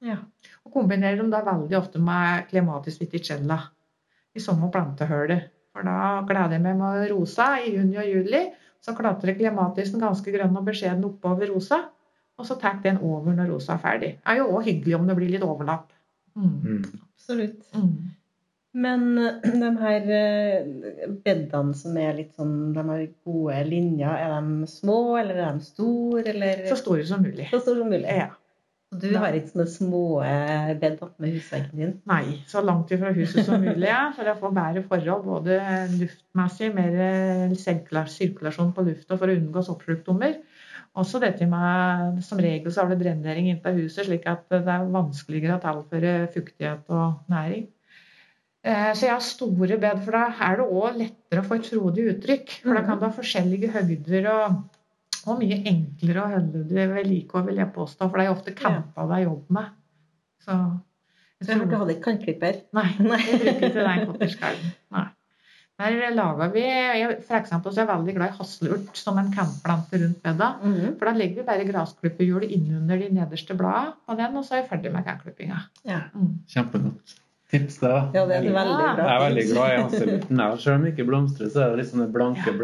Ja. 0.00 0.16
Og 0.64 0.72
kombinerer 0.72 1.18
dem 1.18 1.30
da 1.30 1.42
veldig 1.44 1.76
ofte 1.76 1.98
med 2.00 2.46
clematis 2.48 2.96
viticella 3.00 3.58
i 4.32 4.40
samme 4.40 4.70
plantehøle. 4.72 5.42
For 5.74 5.86
da 5.86 6.22
gleder 6.26 6.56
jeg 6.56 6.64
meg 6.64 6.78
med 6.78 7.10
rosa 7.10 7.56
i 7.60 7.74
juni 7.74 7.98
og 8.00 8.08
juli. 8.08 8.46
Så 8.80 8.94
klatrer 8.96 9.36
klematisen 9.36 10.00
ganske 10.00 10.32
grønn 10.32 10.56
og 10.56 10.64
beskjeden 10.68 11.04
oppover 11.04 11.50
rosa. 11.52 11.82
Og 12.40 12.46
så 12.48 12.56
tar 12.60 12.78
den 12.82 12.98
over 13.04 13.34
når 13.36 13.50
rosa 13.52 13.74
er 13.76 13.82
ferdig. 13.82 14.14
Det 14.16 14.32
er 14.32 14.38
jo 14.40 14.46
òg 14.56 14.64
hyggelig 14.64 14.96
om 14.96 15.06
det 15.10 15.16
blir 15.18 15.34
litt 15.34 15.44
overlapp. 15.44 15.90
Mm. 16.38 16.54
Mm. 16.64 16.84
Absolutt. 17.12 17.60
Mm. 17.76 17.90
Men 18.80 19.06
eh, 19.18 19.48
de 19.60 19.70
her 19.82 20.10
eh, 20.16 21.08
bedene 21.26 21.74
som 21.74 21.96
er 21.98 22.12
litt 22.20 22.36
sånn 22.38 22.70
De 22.76 22.84
har 22.86 23.00
gode 23.26 23.56
linjer, 23.66 24.12
er 24.14 24.36
de 24.36 24.68
små, 24.70 24.98
eller 25.18 25.40
er 25.42 25.58
de 25.58 25.66
store, 25.66 26.22
eller 26.30 26.62
Så 26.70 26.78
store 26.78 27.04
som 27.08 27.24
mulig. 27.26 27.48
så 27.50 27.58
store 27.64 27.82
som 27.82 27.90
mulig? 27.90 28.06
Ja. 28.06 28.28
Du 28.90 29.06
har 29.14 29.36
ikke 29.38 29.52
sånne 29.52 29.68
små 29.70 30.00
eh, 30.26 30.72
bed 30.80 30.96
med 31.22 31.34
husveggen 31.36 31.78
din? 31.78 31.92
Nei, 32.10 32.40
så 32.50 32.58
langt 32.66 32.90
ifra 32.90 33.12
huset 33.14 33.46
som 33.46 33.62
mulig, 33.62 33.86
ja, 33.86 34.08
for 34.16 34.26
å 34.26 34.34
få 34.40 34.50
bedre 34.56 34.82
forhold 34.88 35.28
både 35.28 35.58
luftmessig, 35.94 36.72
mer 36.74 36.96
eh, 37.04 37.54
sirkulasjon 37.54 38.72
på 38.74 38.86
lufta 38.88 39.18
for 39.20 39.30
å 39.30 39.36
unngå 39.38 39.62
soppsjukdommer. 39.68 40.40
Også 40.98 41.20
dette 41.22 41.46
med 41.46 42.18
Som 42.26 42.40
regel 42.42 42.72
så 42.74 42.82
har 42.82 42.90
det 42.90 43.04
drenering 43.04 43.52
inntil 43.52 43.84
huset, 43.84 44.08
slik 44.08 44.26
at 44.26 44.42
det 44.50 44.64
er 44.66 44.88
vanskeligere 44.90 45.60
å 45.60 45.62
tilføre 45.62 46.16
fuktighet 46.34 46.90
og 46.90 47.30
næring. 47.30 47.68
Eh, 48.66 48.90
Så 48.92 49.06
jeg 49.06 49.14
har 49.14 49.22
store 49.24 49.78
bed, 49.80 50.02
for 50.04 50.18
da 50.18 50.26
er 50.50 50.58
det 50.58 50.66
òg 50.66 50.98
lettere 50.98 51.40
å 51.40 51.46
få 51.46 51.60
et 51.60 51.70
frodig 51.70 52.10
uttrykk. 52.16 52.58
For 52.64 52.74
da 52.74 52.82
kan 52.84 52.98
du 52.98 53.06
ha 53.06 53.14
forskjellige 53.14 53.70
høgder 53.78 54.26
og, 54.34 54.58
og 55.28 55.40
mye 55.40 55.60
enklere 55.68 56.22
å 56.22 56.32
holde 56.34 56.64
det 56.70 56.86
ved 56.92 57.08
like, 57.08 57.44
vil 57.46 57.60
jeg 57.60 57.72
påstå. 57.74 58.08
For 58.08 58.16
det 58.16 58.24
er 58.24 58.30
jo 58.30 58.36
ofte 58.38 58.56
campa 58.56 59.06
det 59.10 59.18
er 59.18 59.26
jobb 59.26 59.54
med. 59.56 59.72
Så 60.40 60.56
jeg 60.56 61.46
tror... 61.46 61.56
jeg 61.56 61.70
du 61.70 61.78
hadde 61.82 61.96
ikke 61.96 62.06
kantklipper? 62.08 62.60
Nei, 62.76 62.90
Nei. 63.04 63.22
vi 63.24 63.40
bruker 63.44 63.66
ikke 63.70 63.86
den 63.86 64.04
cottage 64.10 64.52
Nei. 64.96 65.06
Der 65.80 66.10
lager 66.12 66.50
vi 66.52 66.62
For 67.24 67.38
eksempel 67.38 67.72
så 67.72 67.80
er 67.80 67.86
jeg 67.86 67.90
veldig 67.94 68.14
glad 68.18 68.34
i 68.34 68.36
hasselurt 68.36 68.98
som 69.00 69.16
en 69.16 69.30
campplante 69.32 70.00
rundt 70.02 70.20
bedet. 70.22 70.50
-hmm. 70.60 70.98
For 70.98 71.08
da 71.08 71.14
legger 71.16 71.40
vi 71.40 71.46
bare 71.46 71.64
gressklipperhjulet 71.64 72.52
innunder 72.56 73.00
de 73.00 73.08
nederste 73.08 73.56
bladene 73.56 73.96
på 74.06 74.16
den, 74.20 74.36
og 74.36 74.44
så 74.44 74.54
er 74.54 74.58
jeg 74.58 74.68
ferdig 74.68 74.92
med 74.92 75.04
campklippinga. 75.04 75.58
Ja. 75.84 76.00
Mm. 76.14 76.38
Kjempegodt 76.48 77.16
tips, 77.50 77.78
det. 77.82 77.92
ja, 78.14 78.24
det 78.26 78.36
er 78.36 78.42
et 78.48 78.54
veldig 78.54 78.80
Ja. 78.80 78.94
bra 78.96 79.06
Jeg 79.06 79.14
er 79.14 79.24
veldig 79.28 79.46
glad 79.52 79.70
i 79.70 79.78
hasselurten. 79.82 80.42
Selv 80.58 80.74
om 80.76 80.82
det 80.84 80.92
ikke 80.94 81.06
blomstrer, 81.08 81.50
så 81.50 81.62
er 81.64 81.76
det 81.76 81.84
litt 81.84 81.94
det 81.98 82.12
blanke 82.12 82.54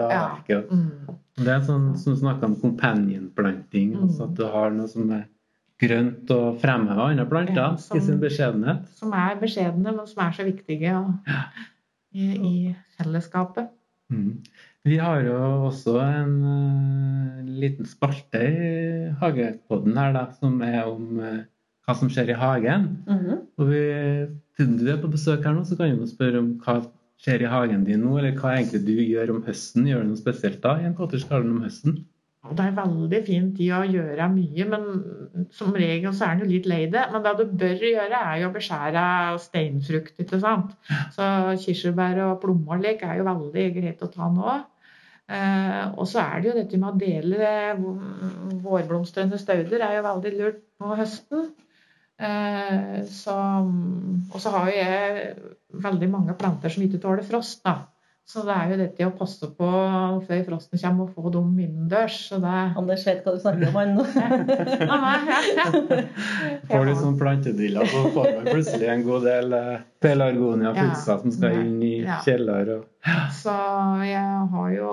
Ja. 0.49 0.61
Mm. 0.71 1.17
Det 1.37 1.49
er 1.53 1.61
sånn 1.61 1.97
som 1.99 2.15
du 2.15 2.21
snakker 2.21 2.45
om 2.45 2.57
companion-planting. 2.57 3.93
Mm. 3.95 4.03
Altså 4.07 4.25
at 4.25 4.35
du 4.39 4.45
har 4.47 4.71
noe 4.71 4.89
som 4.89 5.11
er 5.13 5.27
grønt 5.83 6.31
og 6.33 6.61
fremhever 6.63 7.11
andre 7.11 7.27
planter 7.27 7.57
Ja, 7.57 7.77
som- 7.77 7.97
i 7.97 8.01
sin 8.01 8.21
beskjedenhet. 8.21 8.87
Som 8.97 9.13
er 9.13 9.37
beskjedne, 9.37 9.95
men 9.95 10.07
som 10.07 10.23
er 10.25 10.33
så 10.33 10.45
viktige 10.45 10.95
og, 10.97 11.13
i, 12.15 12.31
i 12.37 12.77
fellesskapet. 12.99 13.69
Mm. 14.11 14.39
Vi 14.87 14.97
har 15.03 15.21
jo 15.27 15.35
også 15.67 15.97
en 16.01 16.35
uh, 16.45 17.43
liten 17.45 17.85
spalte 17.87 18.39
i 18.39 19.11
Hagepodden 19.21 19.97
her, 19.99 20.13
da, 20.15 20.27
som 20.39 20.61
er 20.63 20.85
om 20.87 21.19
uh, 21.19 21.41
hva 21.87 21.97
som 21.99 22.09
skjer 22.09 22.31
i 22.31 22.39
hagen. 22.39 22.87
Mhm. 23.07 23.41
Og 23.59 23.69
vi, 23.71 23.83
siden 24.57 24.77
du 24.81 24.87
er 24.91 25.01
på 25.03 25.13
besøk 25.13 25.45
her 25.45 25.57
nå, 25.57 25.65
så 25.69 25.79
kan 25.79 25.95
vi 26.01 26.09
spørre 26.11 26.43
om 26.43 26.53
hva 26.65 26.81
skjer 27.23 27.45
i 27.47 27.53
hagen 27.53 27.87
din 27.87 28.03
nå, 28.05 28.19
eller 28.19 28.37
hva 28.41 28.57
egentlig 28.57 28.83
du 28.87 28.95
gjør 28.97 29.37
om 29.37 29.47
høsten. 29.47 29.89
Gjør 29.89 30.05
du 30.05 30.13
noe 30.13 30.21
spesielt 30.21 30.61
da 30.65 30.77
i 30.81 30.87
en 30.89 30.97
cottage 30.99 31.29
garden 31.31 31.57
om 31.57 31.65
høsten? 31.65 32.05
Det 32.47 32.63
er 32.63 32.77
veldig 32.77 33.21
fin 33.27 33.47
tid 33.57 33.73
å 33.75 33.81
gjøre 33.91 34.29
mye, 34.31 34.67
men 34.71 34.85
som 35.55 35.75
regel 35.75 36.13
så 36.15 36.29
er 36.29 36.37
en 36.37 36.45
jo 36.45 36.51
litt 36.53 36.69
lei 36.71 36.85
det. 36.93 37.03
Men 37.11 37.25
det 37.25 37.33
du 37.41 37.57
bør 37.63 37.83
gjøre, 37.89 38.21
er 38.21 38.39
jo 38.43 38.51
å 38.51 38.55
beskjære 38.55 39.03
steinfrukt, 39.43 40.15
ikke 40.23 40.41
sant. 40.45 40.77
Så 41.17 41.27
kirsebær 41.65 42.23
og 42.29 42.39
plommer 42.45 42.79
og 42.79 43.05
er 43.09 43.19
jo 43.19 43.27
veldig 43.27 43.67
greit 43.81 44.05
å 44.07 44.11
ta 44.13 44.31
nå. 44.31 44.57
Uh, 45.27 45.91
og 45.99 46.05
så 46.07 46.23
er 46.23 46.39
det 46.39 46.47
jo 46.53 46.59
dette 46.61 46.79
med 46.79 46.93
å 46.93 46.99
dele 47.01 47.47
vå- 47.81 48.61
vårblomstrende 48.63 49.41
stauder 49.43 49.83
er 49.83 49.97
jo 49.97 50.05
veldig 50.07 50.33
lurt 50.37 50.61
på 50.79 50.99
høsten. 51.01 51.49
Eh, 52.17 53.03
så, 53.13 53.35
og 54.33 54.41
så 54.41 54.55
har 54.55 54.71
jo 54.71 54.79
jeg 54.79 55.37
veldig 55.85 56.09
mange 56.13 56.37
planter 56.39 56.73
som 56.73 56.87
ikke 56.87 57.03
tåler 57.03 57.27
frost, 57.27 57.61
da. 57.67 57.83
Så 58.27 58.43
det 58.43 58.55
er 58.59 58.71
jo 58.73 58.77
dette 58.81 59.07
å 59.07 59.13
passe 59.15 59.47
på 59.55 59.67
før 60.27 60.41
frosten 60.49 60.81
kommer 60.83 61.05
og 61.07 61.13
få 61.15 61.31
dem 61.31 61.53
innendørs. 61.63 62.17
Så 62.33 62.41
det 62.43 62.55
Anders 62.75 63.05
vet 63.07 63.21
hva 63.23 63.37
du 63.37 63.39
snakker 63.45 63.69
om, 63.69 63.77
han. 63.79 63.93
Ja, 64.91 65.13
ja, 65.29 65.37
ja. 65.61 66.01
Får 66.67 66.89
du 66.89 66.95
sånn 66.99 67.21
plantediller, 67.21 67.87
så 67.87 68.03
får 68.17 68.33
man 68.41 68.49
plutselig 68.51 68.89
en 68.91 69.05
god 69.07 69.29
del 69.29 69.55
eh, 69.55 69.77
pelargonia 70.03 70.73
Ja. 70.75 70.89
som 71.05 71.31
skal 71.31 71.61
inn 71.61 71.79
i 71.87 71.93
kjeller. 72.27 72.73
Og... 72.81 73.15
Så 73.39 73.55
jeg 74.09 74.43
har 74.57 74.75
jo 74.75 74.91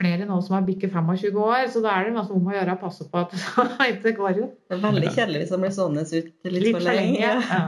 flere 0.00 0.26
nå 0.28 0.36
som 0.42 0.56
har 0.58 0.66
bikket 0.66 0.92
25 0.92 1.40
år, 1.40 1.64
så 1.72 1.82
da 1.84 1.94
er 1.94 2.08
det 2.08 2.14
masse 2.16 2.34
om 2.34 2.50
å 2.50 2.54
gjøre 2.54 2.76
å 2.76 2.82
passe 2.82 3.06
på 3.10 3.22
at 3.22 3.34
det 3.78 3.88
ikke 3.94 4.14
går 4.18 4.42
ut. 4.42 4.54
Det 4.68 4.76
er 4.76 4.84
veldig 4.84 5.10
kjedelig 5.14 5.42
hvis 5.42 5.54
han 5.54 5.64
blir 5.64 5.74
stående 5.74 6.06
ut 6.06 6.14
litt, 6.14 6.62
Litt 6.68 6.70
for 6.76 6.86
lenge. 6.88 7.18
Ja. 7.24 7.64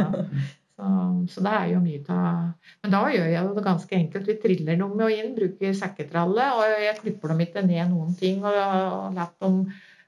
Så, 0.76 0.86
så 1.32 1.42
det 1.46 1.52
er 1.56 1.68
jo 1.70 1.78
mye 1.80 2.02
av 2.12 2.72
Men 2.84 2.92
da 2.92 2.98
gjør 3.08 3.30
jeg 3.32 3.52
det 3.56 3.62
ganske 3.64 3.96
enkelt. 3.96 4.26
Vi 4.28 4.34
triller 4.42 4.80
dem 4.82 4.98
jo 5.00 5.06
inn, 5.08 5.30
bruker 5.38 5.76
sekketralle, 5.78 6.48
og 6.58 6.82
jeg 6.84 6.98
klipper 7.00 7.32
dem 7.32 7.44
ikke 7.46 7.64
ned 7.64 7.94
noen 7.94 8.16
ting. 8.18 8.42
Og, 8.44 8.58
og 8.58 9.16
lar 9.16 9.30
dem 9.40 9.62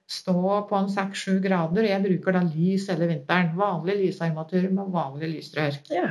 stå 0.09 0.43
på 0.69 0.77
en 0.77 0.91
6-7 0.93 1.39
grader. 1.45 1.85
og 1.85 1.89
Jeg 1.89 2.05
bruker 2.05 2.37
da 2.37 2.43
lys 2.45 2.89
hele 2.93 3.09
vinteren. 3.11 3.55
Vanlig 3.57 3.97
lysarmatur 4.03 4.69
med 4.69 4.93
vanlig 4.93 5.33
lysrør. 5.37 5.81
Ja. 5.93 6.11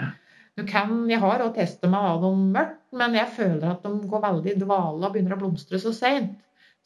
Du 0.57 0.63
kan, 0.65 1.03
jeg 1.05 1.21
har 1.21 1.43
òg 1.45 1.53
testa 1.53 1.85
med 1.85 2.01
å 2.01 2.07
ha 2.07 2.13
dem 2.23 2.45
mørkt, 2.55 2.79
men 2.95 3.15
jeg 3.17 3.27
føler 3.35 3.71
at 3.71 3.83
de 3.83 3.91
går 4.09 4.21
veldig 4.23 4.53
i 4.53 4.59
dvale 4.61 5.03
og 5.07 5.13
begynner 5.15 5.35
å 5.35 5.39
blomstre 5.41 5.79
så 5.81 5.91
seint. 5.95 6.37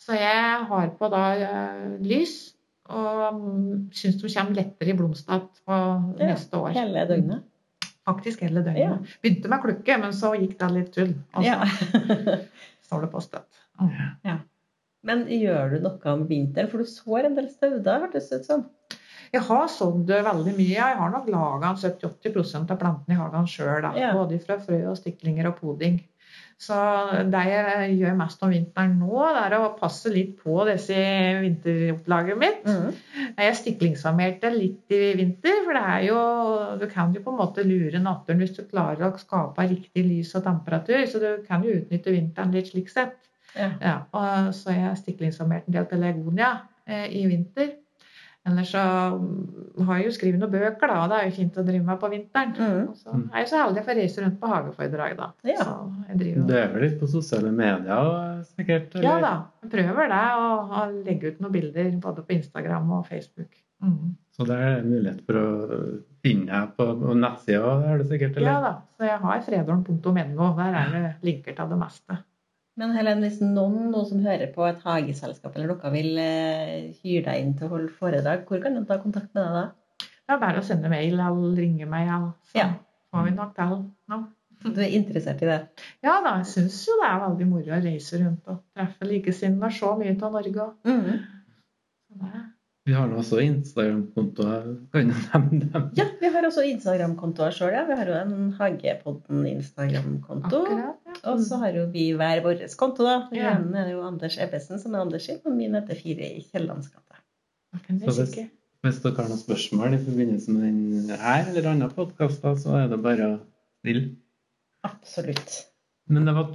Så 0.02 0.16
jeg 0.18 0.66
har 0.72 0.90
på 0.98 1.10
da 1.14 1.24
eh, 1.38 1.98
lys, 2.02 2.36
og 2.92 3.38
mm, 3.38 3.90
syns 3.96 4.18
de 4.22 4.32
kommer 4.34 4.58
lettere 4.58 4.90
i 4.92 4.98
blomst 4.98 5.30
igjen 5.30 5.46
på 5.68 5.78
Ja, 5.78 6.32
neste 6.34 6.58
år. 6.58 6.72
Hele 6.76 7.04
døgnet. 7.10 7.44
Faktisk 8.10 8.42
hele 8.42 8.64
døgnet. 8.66 9.12
Begynte 9.22 9.52
med 9.54 9.62
klukke, 9.62 9.98
men 10.02 10.16
så 10.18 10.34
gikk 10.34 10.58
det 10.60 10.72
litt 10.74 10.90
tull. 10.96 11.14
Og 11.38 11.44
så 11.46 11.52
Ja. 11.52 12.40
står 12.88 13.06
det 13.06 13.12
på 13.14 13.22
støtt. 13.24 13.62
Ja. 14.26 14.40
Men 15.06 15.24
gjør 15.30 15.72
du 15.76 15.86
noe 15.86 16.12
om 16.16 16.26
vinteren? 16.30 16.70
For 16.70 16.82
du 16.82 16.90
sår 16.90 17.30
en 17.30 17.38
del 17.38 17.48
stauder, 17.54 18.04
hørtes 18.08 18.28
det 18.34 18.42
ut 18.42 18.50
som. 18.50 18.66
Jeg 19.32 19.46
har 19.48 19.68
sådd 19.72 20.10
veldig 20.12 20.54
mye. 20.58 20.76
Jeg 20.76 21.00
har 21.00 21.12
nok 21.14 21.28
laga 21.32 21.74
70-80% 21.80 22.74
av 22.74 22.80
plantene 22.80 23.16
i 23.16 23.20
hagen 23.20 23.48
sjøl. 23.48 23.88
Ja. 23.96 24.12
Både 24.18 24.40
fra 24.44 24.58
frø 24.60 24.82
og 24.92 24.98
stiklinger 25.00 25.48
og 25.52 25.60
poding. 25.62 26.02
Så 26.62 26.76
det 27.32 27.42
jeg 27.50 27.94
gjør 27.98 28.18
mest 28.20 28.44
om 28.46 28.52
vinteren 28.54 29.00
nå, 29.02 29.16
det 29.34 29.46
er 29.48 29.56
å 29.58 29.72
passe 29.80 30.12
litt 30.14 30.36
på 30.44 30.60
disse 30.68 30.98
vinteropplaget 31.42 32.38
mitt. 32.38 32.68
Mm. 32.68 33.00
Jeg 33.40 33.56
stiklingsarmerte 33.58 34.52
litt 34.54 34.94
i 34.94 35.00
vinter, 35.18 35.64
for 35.66 35.74
det 35.80 35.82
er 35.96 36.06
jo 36.06 36.20
Du 36.82 36.86
kan 36.92 37.16
jo 37.16 37.24
på 37.26 37.34
en 37.34 37.40
måte 37.40 37.66
lure 37.66 38.04
naturen 38.04 38.44
hvis 38.44 38.54
du 38.60 38.62
klarer 38.70 39.08
å 39.08 39.18
skape 39.18 39.66
riktig 39.72 40.06
lys 40.06 40.36
og 40.38 40.46
temperatur. 40.46 41.02
Så 41.10 41.24
du 41.24 41.30
kan 41.48 41.66
jo 41.66 41.80
utnytte 41.80 42.14
vinteren 42.14 42.54
litt 42.54 42.70
slik 42.70 42.94
sett. 42.94 43.18
Ja. 43.56 43.72
Ja, 43.82 43.96
og 44.16 44.54
så 44.56 44.76
jeg 44.76 45.00
stiklingsarmert 45.02 45.66
en 45.68 45.80
del 45.80 45.90
pelargonia 45.90 46.54
eh, 46.86 47.08
i 47.10 47.26
vinter. 47.32 47.74
Ellers 48.50 48.72
så 48.74 48.82
mm, 49.22 49.84
har 49.86 50.00
jeg 50.00 50.08
jo 50.08 50.14
skrevet 50.16 50.42
noen 50.42 50.54
bøker, 50.54 50.90
da, 50.90 51.02
og 51.04 51.12
det 51.12 51.18
er 51.20 51.28
jo 51.28 51.34
fint 51.36 51.58
å 51.62 51.66
drive 51.66 51.86
med 51.86 52.00
på 52.02 52.10
vinteren. 52.10 52.54
Mm. 52.58 52.88
Og 52.90 52.96
så 52.98 53.18
er 53.20 53.44
jeg 53.44 53.50
så 53.52 53.60
heldig 53.60 53.84
å 53.84 53.86
få 53.86 53.96
reise 54.00 54.24
rundt 54.24 54.40
på 54.42 54.50
hageforedrag, 54.50 55.14
da. 55.20 55.28
Ja. 55.46 55.58
Så 55.62 55.76
jeg 56.08 56.22
driver 56.24 56.48
Du 56.50 56.56
er 56.58 56.72
vel 56.74 56.86
litt 56.88 56.96
på 56.98 57.10
sosiale 57.12 57.52
medier 57.54 58.10
sikkert? 58.48 58.98
Ja 59.06 59.20
da, 59.22 59.34
jeg 59.62 59.74
prøver 59.76 60.10
det, 60.16 60.24
og, 60.42 60.74
og 60.80 60.96
legge 61.06 61.30
ut 61.30 61.44
noen 61.44 61.54
bilder 61.54 61.92
både 62.08 62.26
på 62.26 62.36
Instagram 62.40 62.90
og 62.98 63.06
Facebook. 63.12 63.62
Mm. 63.86 64.18
Så 64.34 64.48
det 64.50 64.58
er 64.58 64.84
mulighet 64.88 65.22
for 65.28 65.38
å 65.38 65.48
finne 66.26 66.50
deg 66.50 66.74
på, 66.78 66.90
på 66.98 67.16
nettsida, 67.22 67.78
er 67.92 68.02
det 68.02 68.10
sikkert? 68.10 68.42
Ja 68.42 68.58
da, 68.64 68.74
så 68.98 69.06
jeg 69.06 69.22
har 69.22 69.46
fredorn.no. 69.46 70.52
Der 70.58 70.82
er 70.82 70.94
det 70.96 71.06
linker 71.30 71.58
til 71.58 71.74
det 71.76 71.82
meste. 71.82 72.22
Men 72.82 72.96
Helen, 72.98 73.20
hvis 73.22 73.36
noen, 73.46 73.92
noen 73.94 74.08
som 74.10 74.22
hører 74.26 74.50
på 74.56 74.64
et 74.66 74.80
hageselskap 74.82 75.54
eller 75.56 75.70
noe, 75.76 75.92
vil 75.94 76.18
eh, 76.18 76.88
hyre 77.04 77.24
deg 77.28 77.44
inn 77.44 77.52
til 77.60 77.68
å 77.68 77.76
holde 77.76 77.94
foredrag, 77.94 78.44
hvor 78.50 78.62
kan 78.64 78.74
de 78.78 78.82
ta 78.90 78.98
kontakt 79.04 79.30
med 79.38 79.44
deg 79.46 79.58
da? 79.60 79.66
Det 80.02 80.34
er 80.38 80.40
bare 80.42 80.62
å 80.62 80.66
sende 80.66 80.90
mail 80.90 81.20
eller 81.20 81.58
ringe 81.60 81.86
meg, 81.92 82.10
så 82.50 82.58
Ja. 82.58 82.70
får 83.14 83.28
vi 83.28 83.36
nok 83.38 83.54
til. 83.58 83.76
nå. 84.10 84.22
Du 84.62 84.80
er 84.82 84.94
interessert 84.94 85.42
i 85.42 85.50
det? 85.50 85.60
Ja 86.06 86.20
da, 86.22 86.36
jeg 86.42 86.46
syns 86.52 86.80
jo 86.88 86.94
det 87.02 87.08
er 87.10 87.22
veldig 87.24 87.48
moro 87.50 87.72
å 87.78 87.82
reise 87.84 88.20
rundt 88.22 88.48
og 88.48 88.60
treffe 88.78 89.08
likesinnede 89.10 89.66
og 89.66 89.74
se 89.74 89.94
mye 90.02 90.18
av 90.24 90.32
Norge. 90.38 90.68
Mm. 90.86 91.20
så 92.12 92.20
det- 92.22 92.51
Vi 92.92 92.96
har 92.98 93.08
nå 93.08 93.22
også 93.22 93.38
Instagram-kontoer. 93.40 94.66
Kan 94.92 95.08
du 95.08 95.14
nevne 95.16 95.68
dem? 95.72 95.84
Ja, 95.96 96.10
vi 96.20 96.28
har 96.34 96.44
også 96.44 96.66
Instagram-kontoer 96.68 97.54
sjøl. 97.56 97.72
Ja. 97.72 97.86
Vi 97.88 97.96
har 97.96 98.10
jo 98.12 98.18
en 98.20 98.50
Hagepodden 98.58 99.46
Instagram-konto. 99.48 100.60
Ja. 100.68 100.90
Og 101.32 101.40
så 101.48 101.62
har 101.62 101.78
jo 101.78 101.86
vi 101.94 102.10
hver 102.20 102.42
vår 102.44 102.66
konto, 102.76 103.08
da. 103.08 103.14
Ja. 103.38 103.54
Den 103.64 103.80
er 103.80 103.94
jo 103.94 104.04
Anders 104.04 104.36
Ebbesen 104.44 104.82
som 104.84 104.98
er 104.98 105.06
Anders 105.06 105.30
sin, 105.30 105.40
og 105.46 105.56
min 105.56 105.80
heter 105.80 106.02
Fire 106.02 106.34
i 106.34 106.44
Kiellands 106.50 106.92
gate. 106.92 107.24
Hvis 108.84 109.00
dere 109.06 109.16
har 109.22 109.32
noen 109.32 109.40
spørsmål 109.40 109.96
i 109.96 110.04
forbindelse 110.04 110.52
med 110.52 110.68
den 110.68 111.16
her 111.24 111.48
eller 111.48 111.72
andre 111.72 111.92
podkaster, 111.96 112.60
så 112.60 112.76
er 112.82 112.92
det 112.92 113.00
bare 113.08 113.32
å 113.38 113.42
stille. 113.86 114.18
Absolutt. 114.84 115.62
Men 116.12 116.28
det 116.28 116.36
var 116.36 116.52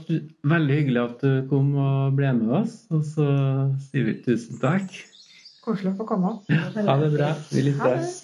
veldig 0.53 0.81
hyggelig 0.83 1.05
at 1.07 1.21
du 1.25 1.49
kom 1.49 1.73
og 1.81 2.17
ble 2.21 2.37
med 2.45 2.57
oss, 2.61 2.83
og 2.93 3.09
så 3.09 3.33
sier 3.89 4.11
vi 4.11 4.19
tusen 4.27 4.61
takk. 4.61 5.01
Koselig 5.67 5.97
å 5.97 5.99
få 5.99 6.05
komme. 6.07 6.37
Ha 6.87 6.97
det 7.01 7.11
bra. 7.11 7.33
Vi 7.51 7.67
lyttes. 7.67 8.23